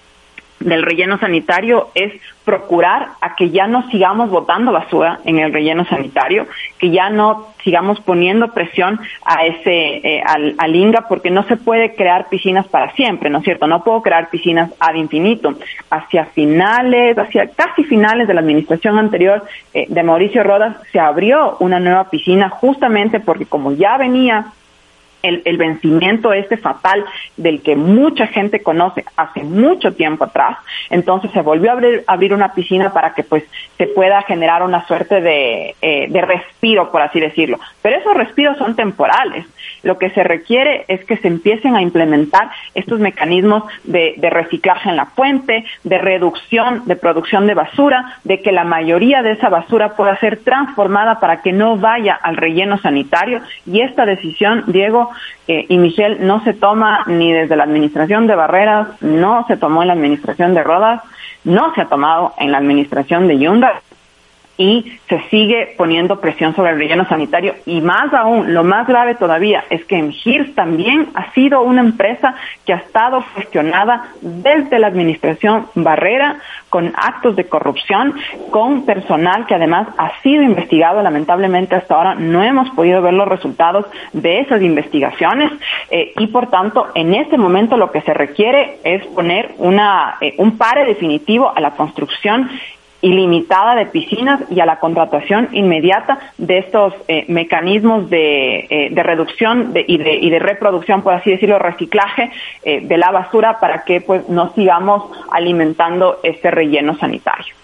del 0.64 0.82
relleno 0.82 1.18
sanitario 1.18 1.88
es 1.94 2.12
procurar 2.44 3.08
a 3.20 3.36
que 3.36 3.50
ya 3.50 3.66
no 3.66 3.88
sigamos 3.90 4.30
botando 4.30 4.72
basura 4.72 5.20
en 5.24 5.38
el 5.38 5.52
relleno 5.52 5.84
sanitario, 5.86 6.46
que 6.78 6.90
ya 6.90 7.08
no 7.08 7.48
sigamos 7.62 8.00
poniendo 8.00 8.52
presión 8.52 9.00
a 9.24 9.46
ese 9.46 9.96
eh, 9.96 10.22
al, 10.26 10.54
al, 10.58 10.76
INGA 10.76 11.06
porque 11.08 11.30
no 11.30 11.44
se 11.44 11.56
puede 11.56 11.94
crear 11.94 12.28
piscinas 12.28 12.66
para 12.66 12.92
siempre, 12.92 13.30
¿no 13.30 13.38
es 13.38 13.44
cierto? 13.44 13.66
No 13.66 13.82
puedo 13.82 14.02
crear 14.02 14.28
piscinas 14.28 14.70
ad 14.78 14.94
infinito. 14.94 15.54
Hacia 15.90 16.26
finales, 16.26 17.18
hacia 17.18 17.48
casi 17.48 17.84
finales 17.84 18.28
de 18.28 18.34
la 18.34 18.40
administración 18.40 18.98
anterior 18.98 19.44
eh, 19.72 19.86
de 19.88 20.02
Mauricio 20.02 20.42
Rodas 20.42 20.76
se 20.92 21.00
abrió 21.00 21.56
una 21.60 21.80
nueva 21.80 22.10
piscina 22.10 22.50
justamente 22.50 23.20
porque 23.20 23.46
como 23.46 23.72
ya 23.72 23.96
venía 23.96 24.52
el, 25.24 25.56
vencimiento 25.56 26.32
este 26.32 26.56
fatal 26.56 27.04
del 27.36 27.62
que 27.62 27.76
mucha 27.76 28.26
gente 28.26 28.62
conoce 28.62 29.04
hace 29.16 29.42
mucho 29.42 29.94
tiempo 29.94 30.24
atrás. 30.24 30.58
Entonces 30.90 31.30
se 31.32 31.40
volvió 31.40 31.70
a 31.70 31.74
abrir, 32.06 32.34
una 32.34 32.52
piscina 32.52 32.92
para 32.92 33.14
que 33.14 33.22
pues 33.22 33.44
se 33.78 33.86
pueda 33.86 34.22
generar 34.22 34.62
una 34.62 34.86
suerte 34.86 35.20
de, 35.20 35.74
eh, 35.80 36.06
de 36.08 36.20
respiro, 36.20 36.90
por 36.90 37.02
así 37.02 37.20
decirlo. 37.20 37.58
Pero 37.82 37.98
esos 37.98 38.14
respiros 38.14 38.56
son 38.58 38.74
temporales. 38.74 39.46
Lo 39.82 39.98
que 39.98 40.10
se 40.10 40.22
requiere 40.22 40.84
es 40.88 41.04
que 41.04 41.16
se 41.18 41.28
empiecen 41.28 41.76
a 41.76 41.82
implementar 41.82 42.50
estos 42.74 42.98
mecanismos 42.98 43.64
de, 43.84 44.14
de 44.16 44.30
reciclaje 44.30 44.88
en 44.88 44.96
la 44.96 45.06
fuente, 45.06 45.64
de 45.84 45.98
reducción 45.98 46.82
de 46.86 46.96
producción 46.96 47.46
de 47.46 47.54
basura, 47.54 48.18
de 48.24 48.40
que 48.40 48.52
la 48.52 48.64
mayoría 48.64 49.22
de 49.22 49.32
esa 49.32 49.48
basura 49.48 49.94
pueda 49.96 50.18
ser 50.18 50.38
transformada 50.38 51.20
para 51.20 51.42
que 51.42 51.52
no 51.52 51.76
vaya 51.76 52.14
al 52.14 52.36
relleno 52.36 52.78
sanitario. 52.78 53.40
Y 53.66 53.80
esta 53.80 54.06
decisión, 54.06 54.64
Diego, 54.66 55.10
eh, 55.48 55.66
y 55.68 55.78
Michelle 55.78 56.18
no 56.20 56.42
se 56.44 56.54
toma 56.54 57.04
ni 57.06 57.32
desde 57.32 57.56
la 57.56 57.64
administración 57.64 58.26
de 58.26 58.34
Barreras, 58.34 58.88
no 59.02 59.46
se 59.46 59.56
tomó 59.56 59.82
en 59.82 59.88
la 59.88 59.94
administración 59.94 60.54
de 60.54 60.62
Rodas, 60.62 61.02
no 61.44 61.74
se 61.74 61.82
ha 61.82 61.86
tomado 61.86 62.32
en 62.38 62.52
la 62.52 62.58
administración 62.58 63.28
de 63.28 63.38
Yunda 63.38 63.82
y 64.56 64.98
se 65.08 65.20
sigue 65.30 65.74
poniendo 65.76 66.20
presión 66.20 66.54
sobre 66.54 66.70
el 66.70 66.78
relleno 66.78 67.06
sanitario. 67.06 67.54
Y 67.66 67.80
más 67.80 68.12
aún, 68.14 68.54
lo 68.54 68.64
más 68.64 68.86
grave 68.86 69.14
todavía 69.14 69.64
es 69.70 69.84
que 69.84 70.02
MGIRS 70.02 70.54
también 70.54 71.08
ha 71.14 71.32
sido 71.32 71.62
una 71.62 71.80
empresa 71.80 72.34
que 72.64 72.72
ha 72.72 72.76
estado 72.76 73.24
cuestionada 73.34 74.06
desde 74.20 74.78
la 74.78 74.86
administración 74.86 75.66
Barrera 75.74 76.38
con 76.70 76.92
actos 76.96 77.36
de 77.36 77.46
corrupción, 77.46 78.14
con 78.50 78.84
personal 78.84 79.46
que 79.46 79.54
además 79.54 79.88
ha 79.98 80.20
sido 80.22 80.42
investigado, 80.42 81.02
lamentablemente 81.02 81.76
hasta 81.76 81.94
ahora 81.94 82.14
no 82.14 82.42
hemos 82.42 82.70
podido 82.70 83.00
ver 83.02 83.14
los 83.14 83.28
resultados 83.28 83.86
de 84.12 84.40
esas 84.40 84.62
investigaciones 84.62 85.52
eh, 85.90 86.12
y 86.18 86.26
por 86.28 86.48
tanto 86.48 86.88
en 86.94 87.14
este 87.14 87.38
momento 87.38 87.76
lo 87.76 87.92
que 87.92 88.00
se 88.00 88.14
requiere 88.14 88.78
es 88.82 89.06
poner 89.06 89.54
una, 89.58 90.16
eh, 90.20 90.34
un 90.38 90.58
pare 90.58 90.84
definitivo 90.84 91.52
a 91.54 91.60
la 91.60 91.72
construcción 91.72 92.50
ilimitada 93.04 93.74
de 93.74 93.86
piscinas 93.86 94.40
y 94.50 94.60
a 94.60 94.66
la 94.66 94.80
contratación 94.80 95.50
inmediata 95.52 96.18
de 96.38 96.58
estos 96.58 96.94
eh, 97.06 97.26
mecanismos 97.28 98.08
de, 98.08 98.66
eh, 98.70 98.88
de 98.90 99.02
reducción 99.02 99.74
y, 99.86 99.98
de, 99.98 100.14
y, 100.14 100.30
de, 100.30 100.38
reproducción, 100.38 101.02
por 101.02 101.12
así 101.12 101.30
decirlo, 101.30 101.58
reciclaje 101.58 102.30
eh, 102.62 102.80
de 102.80 102.96
la 102.96 103.10
basura 103.10 103.60
para 103.60 103.84
que 103.84 104.00
pues 104.00 104.26
no 104.30 104.54
sigamos 104.54 105.04
alimentando 105.30 106.20
este 106.22 106.50
relleno 106.50 106.96
sanitario. 106.96 107.54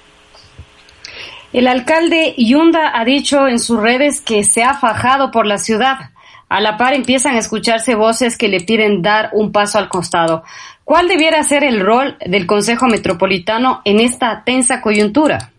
El 1.52 1.66
alcalde 1.66 2.34
Yunda 2.36 2.92
ha 2.94 3.04
dicho 3.04 3.48
en 3.48 3.58
sus 3.58 3.80
redes 3.80 4.20
que 4.20 4.44
se 4.44 4.62
ha 4.62 4.74
fajado 4.74 5.30
por 5.30 5.46
la 5.46 5.58
ciudad. 5.58 6.09
A 6.50 6.60
la 6.60 6.76
par 6.76 6.94
empiezan 6.94 7.36
a 7.36 7.38
escucharse 7.38 7.94
voces 7.94 8.36
que 8.36 8.48
le 8.48 8.58
piden 8.58 9.02
dar 9.02 9.30
un 9.32 9.52
paso 9.52 9.78
al 9.78 9.88
costado. 9.88 10.42
¿Cuál 10.82 11.06
debiera 11.06 11.40
ser 11.44 11.62
el 11.62 11.78
rol 11.78 12.16
del 12.26 12.48
Consejo 12.48 12.88
Metropolitano 12.88 13.82
en 13.84 14.00
esta 14.00 14.42
tensa 14.44 14.82
coyuntura? 14.82 15.52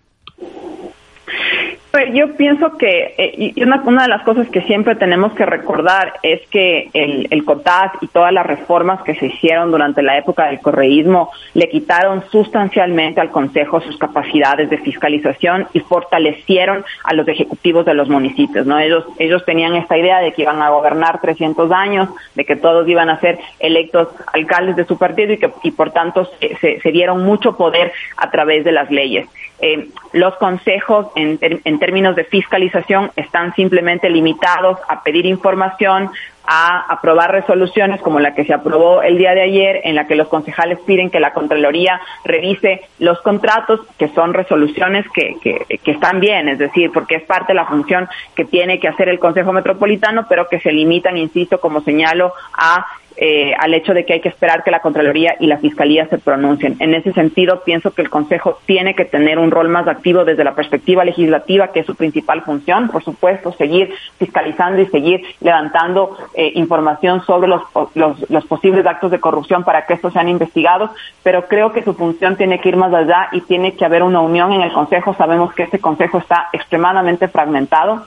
Pues 1.91 2.13
yo 2.13 2.37
pienso 2.37 2.77
que 2.77 3.13
eh, 3.17 3.51
y 3.53 3.63
una, 3.63 3.83
una, 3.85 4.03
de 4.03 4.07
las 4.07 4.23
cosas 4.23 4.47
que 4.47 4.61
siempre 4.61 4.95
tenemos 4.95 5.33
que 5.33 5.45
recordar 5.45 6.13
es 6.23 6.39
que 6.47 6.89
el, 6.93 7.27
el 7.29 7.43
COTAS 7.43 7.91
y 7.99 8.07
todas 8.07 8.31
las 8.31 8.45
reformas 8.45 9.01
que 9.01 9.13
se 9.15 9.25
hicieron 9.25 9.71
durante 9.71 10.01
la 10.01 10.17
época 10.17 10.45
del 10.45 10.61
correísmo 10.61 11.31
le 11.53 11.67
quitaron 11.67 12.23
sustancialmente 12.31 13.19
al 13.19 13.29
Consejo 13.29 13.81
sus 13.81 13.97
capacidades 13.97 14.69
de 14.69 14.77
fiscalización 14.77 15.67
y 15.73 15.81
fortalecieron 15.81 16.85
a 17.03 17.13
los 17.13 17.27
ejecutivos 17.27 17.85
de 17.85 17.93
los 17.93 18.07
municipios. 18.07 18.65
no 18.65 18.79
Ellos, 18.79 19.03
ellos 19.19 19.43
tenían 19.43 19.75
esta 19.75 19.97
idea 19.97 20.19
de 20.19 20.31
que 20.31 20.43
iban 20.43 20.61
a 20.61 20.69
gobernar 20.69 21.19
300 21.19 21.73
años, 21.73 22.07
de 22.35 22.45
que 22.45 22.55
todos 22.55 22.87
iban 22.87 23.09
a 23.09 23.19
ser 23.19 23.37
electos 23.59 24.07
alcaldes 24.31 24.77
de 24.77 24.85
su 24.85 24.97
partido 24.97 25.33
y 25.33 25.39
que 25.39 25.51
y 25.63 25.71
por 25.71 25.91
tanto 25.91 26.29
se, 26.39 26.79
se, 26.79 26.91
dieron 26.91 27.25
mucho 27.25 27.57
poder 27.57 27.91
a 28.15 28.31
través 28.31 28.63
de 28.63 28.71
las 28.71 28.89
leyes. 28.89 29.27
Eh, 29.59 29.89
los 30.13 30.35
consejos 30.37 31.07
en, 31.15 31.37
en 31.41 31.80
términos 31.81 32.15
de 32.15 32.25
fiscalización 32.25 33.11
están 33.15 33.55
simplemente 33.55 34.07
limitados 34.07 34.77
a 34.87 35.01
pedir 35.01 35.25
información, 35.25 36.11
a 36.45 36.85
aprobar 36.93 37.31
resoluciones 37.31 38.01
como 38.01 38.19
la 38.19 38.35
que 38.35 38.45
se 38.45 38.53
aprobó 38.53 39.01
el 39.01 39.17
día 39.17 39.33
de 39.33 39.41
ayer, 39.41 39.81
en 39.83 39.95
la 39.95 40.05
que 40.05 40.15
los 40.15 40.27
concejales 40.27 40.77
piden 40.85 41.09
que 41.09 41.19
la 41.19 41.33
Contraloría 41.33 41.99
revise 42.23 42.81
los 42.99 43.19
contratos, 43.21 43.79
que 43.97 44.09
son 44.09 44.35
resoluciones 44.35 45.07
que, 45.09 45.37
que, 45.41 45.79
que, 45.79 45.91
están 45.91 46.19
bien, 46.19 46.49
es 46.49 46.59
decir, 46.59 46.91
porque 46.91 47.15
es 47.15 47.23
parte 47.23 47.53
de 47.53 47.55
la 47.55 47.65
función 47.65 48.07
que 48.35 48.45
tiene 48.45 48.79
que 48.79 48.87
hacer 48.87 49.09
el 49.09 49.17
Consejo 49.17 49.51
Metropolitano, 49.51 50.27
pero 50.29 50.47
que 50.47 50.59
se 50.59 50.71
limitan, 50.71 51.17
insisto, 51.17 51.59
como 51.59 51.81
señalo, 51.81 52.31
a 52.53 52.85
eh, 53.17 53.53
al 53.57 53.73
hecho 53.73 53.93
de 53.93 54.05
que 54.05 54.13
hay 54.13 54.21
que 54.21 54.29
esperar 54.29 54.63
que 54.63 54.71
la 54.71 54.79
Contraloría 54.79 55.35
y 55.39 55.47
la 55.47 55.57
Fiscalía 55.57 56.07
se 56.07 56.17
pronuncien. 56.17 56.77
En 56.79 56.93
ese 56.93 57.13
sentido, 57.13 57.61
pienso 57.63 57.91
que 57.91 58.01
el 58.01 58.09
Consejo 58.09 58.59
tiene 58.65 58.95
que 58.95 59.05
tener 59.05 59.39
un 59.39 59.51
rol 59.51 59.69
más 59.69 59.87
activo 59.87 60.25
desde 60.25 60.43
la 60.43 60.55
perspectiva 60.55 61.05
legislativa, 61.05 61.69
que 61.69 61.81
es 61.81 61.85
su 61.85 61.95
principal 61.95 62.41
función, 62.41 62.89
por 62.89 63.03
supuesto, 63.03 63.51
seguir 63.53 63.93
fiscalizando 64.17 64.81
y 64.81 64.87
seguir 64.87 65.21
levantando 65.39 66.17
eh, 66.33 66.51
información 66.55 67.23
sobre 67.25 67.47
los, 67.47 67.61
los, 67.95 68.29
los 68.29 68.45
posibles 68.45 68.85
actos 68.85 69.11
de 69.11 69.19
corrupción 69.19 69.63
para 69.63 69.85
que 69.85 69.93
estos 69.93 70.13
sean 70.13 70.29
investigados, 70.29 70.91
pero 71.23 71.47
creo 71.47 71.71
que 71.71 71.83
su 71.83 71.93
función 71.93 72.35
tiene 72.37 72.59
que 72.59 72.69
ir 72.69 72.77
más 72.77 72.93
allá 72.93 73.29
y 73.31 73.41
tiene 73.41 73.75
que 73.75 73.85
haber 73.85 74.03
una 74.03 74.21
unión 74.21 74.53
en 74.53 74.61
el 74.61 74.71
Consejo. 74.71 75.13
Sabemos 75.13 75.53
que 75.53 75.63
este 75.63 75.79
Consejo 75.79 76.17
está 76.17 76.49
extremadamente 76.53 77.27
fragmentado 77.27 78.05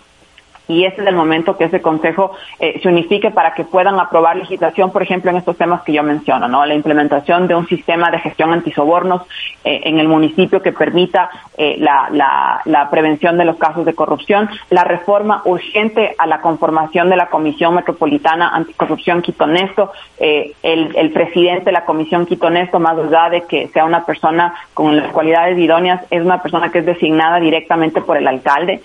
y 0.66 0.84
ese 0.84 1.02
es 1.02 1.06
el 1.06 1.14
momento 1.14 1.56
que 1.56 1.64
ese 1.64 1.82
consejo 1.82 2.32
eh, 2.58 2.80
se 2.82 2.88
unifique 2.88 3.30
para 3.30 3.54
que 3.54 3.64
puedan 3.64 3.98
aprobar 4.00 4.36
legislación, 4.36 4.90
por 4.92 5.02
ejemplo, 5.02 5.30
en 5.30 5.36
estos 5.36 5.58
temas 5.58 5.82
que 5.82 5.92
yo 5.92 6.02
menciono, 6.02 6.48
¿no? 6.48 6.64
La 6.64 6.74
implementación 6.74 7.46
de 7.46 7.54
un 7.54 7.66
sistema 7.66 8.10
de 8.10 8.18
gestión 8.18 8.52
antisobornos 8.52 9.22
eh, 9.64 9.82
en 9.84 9.98
el 9.98 10.08
municipio 10.08 10.62
que 10.62 10.72
permita 10.72 11.30
eh, 11.58 11.76
la, 11.78 12.08
la, 12.10 12.62
la, 12.64 12.90
prevención 12.90 13.36
de 13.36 13.44
los 13.44 13.56
casos 13.56 13.84
de 13.84 13.94
corrupción, 13.94 14.48
la 14.70 14.84
reforma 14.84 15.42
urgente 15.44 16.14
a 16.18 16.26
la 16.26 16.40
conformación 16.40 17.10
de 17.10 17.16
la 17.16 17.26
Comisión 17.26 17.74
Metropolitana 17.74 18.50
Anticorrupción 18.50 19.22
Quitonesto, 19.22 19.92
el, 20.18 20.96
el 20.96 21.12
presidente 21.12 21.66
de 21.66 21.72
la 21.72 21.84
Comisión 21.84 22.26
Quitonesto, 22.26 22.78
más 22.78 22.96
allá 22.98 23.30
de 23.30 23.42
que 23.42 23.68
sea 23.68 23.84
una 23.84 24.04
persona 24.04 24.54
con 24.72 24.96
las 24.96 25.12
cualidades 25.12 25.58
idóneas, 25.58 26.02
es 26.10 26.22
una 26.22 26.40
persona 26.42 26.70
que 26.70 26.78
es 26.78 26.86
designada 26.86 27.40
directamente 27.40 28.00
por 28.00 28.16
el 28.16 28.26
alcalde 28.26 28.82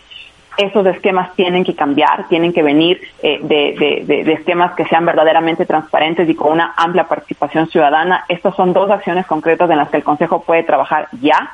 esos 0.60 0.86
esquemas 0.86 1.34
tienen 1.36 1.64
que 1.64 1.74
cambiar, 1.74 2.28
tienen 2.28 2.52
que 2.52 2.62
venir 2.62 3.00
eh, 3.24 3.40
de, 3.42 4.34
esquemas 4.34 4.76
que 4.76 4.86
sean 4.86 5.06
verdaderamente 5.06 5.66
transparentes 5.66 6.30
y 6.30 6.36
con 6.36 6.52
una 6.52 6.74
amplia 6.76 7.08
participación 7.08 7.70
ciudadana. 7.70 8.26
Estas 8.28 8.56
son 8.56 8.74
dos 8.74 8.92
acciones 8.92 9.26
concretas 9.26 9.70
en 9.70 9.78
las 9.78 9.90
que 9.90 9.98
el 9.98 10.04
Consejo 10.04 10.44
puede 10.44 10.64
trabajar 10.64 11.08
ya, 11.22 11.52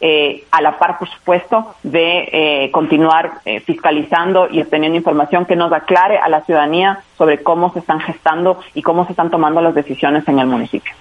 eh, 0.00 0.44
a 0.50 0.62
la 0.62 0.78
par, 0.78 0.98
por 0.98 1.10
supuesto, 1.10 1.74
de 1.82 2.28
eh, 2.32 2.70
continuar 2.70 3.40
fiscalizando 3.66 4.48
y 4.50 4.62
obteniendo 4.62 4.96
información 4.96 5.44
que 5.44 5.56
nos 5.56 5.72
aclare 5.72 6.18
a 6.18 6.28
la 6.28 6.40
ciudadanía 6.42 7.00
sobre 7.18 7.42
cómo 7.42 7.72
se 7.72 7.80
están 7.80 8.00
gestando 8.00 8.60
y 8.74 8.82
cómo 8.82 9.04
se 9.04 9.12
están 9.12 9.30
tomando 9.30 9.60
las 9.60 9.74
decisiones 9.74 10.26
en 10.26 10.38
el 10.38 10.46
municipio. 10.46 10.92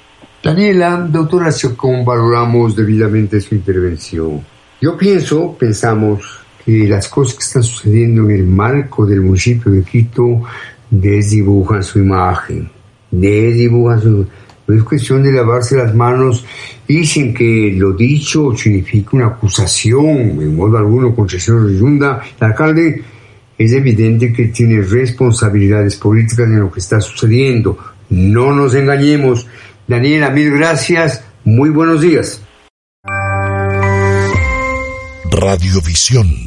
Daniela, 0.43 0.97
doctora 1.07 1.51
Chacón, 1.51 2.03
valoramos 2.03 2.75
debidamente 2.75 3.39
su 3.39 3.55
intervención. 3.55 4.43
Yo 4.81 4.97
pienso, 4.97 5.55
pensamos, 5.57 6.46
que 6.67 6.86
las 6.86 7.08
cosas 7.08 7.36
que 7.36 7.45
están 7.45 7.63
sucediendo 7.63 8.23
en 8.25 8.32
el 8.32 8.45
marco 8.45 9.06
del 9.06 9.21
municipio 9.21 9.71
de 9.71 9.84
Quito 9.84 10.43
desdibujan 10.89 11.82
su 11.82 11.99
imagen, 11.99 12.69
desdibujan 13.10 14.01
su 14.01 14.27
no 14.67 14.75
es 14.75 14.84
cuestión 14.84 15.23
de 15.23 15.32
lavarse 15.32 15.77
las 15.77 15.95
manos 15.95 16.43
sin 16.86 17.34
que 17.34 17.73
lo 17.73 17.93
dicho 17.93 18.51
signifique 18.53 19.15
una 19.15 19.27
acusación 19.27 20.41
en 20.41 20.56
modo 20.58 20.77
alguno 20.77 21.15
contra 21.15 21.38
el 21.38 21.41
señor 21.41 21.71
Yunda, 21.71 22.21
el 22.38 22.47
alcalde 22.47 23.01
es 23.58 23.71
evidente 23.71 24.34
que 24.34 24.49
tiene 24.49 24.82
responsabilidades 24.82 25.95
políticas 25.95 26.47
en 26.47 26.60
lo 26.60 26.69
que 26.69 26.82
está 26.82 26.99
sucediendo. 26.99 27.77
No 28.10 28.53
nos 28.53 28.75
engañemos. 28.75 29.47
Daniela, 29.88 30.30
mil 30.32 30.51
gracias. 30.51 31.23
Muy 31.45 31.69
buenos 31.69 32.01
días. 32.01 32.41
Radiovisión. 35.32 36.46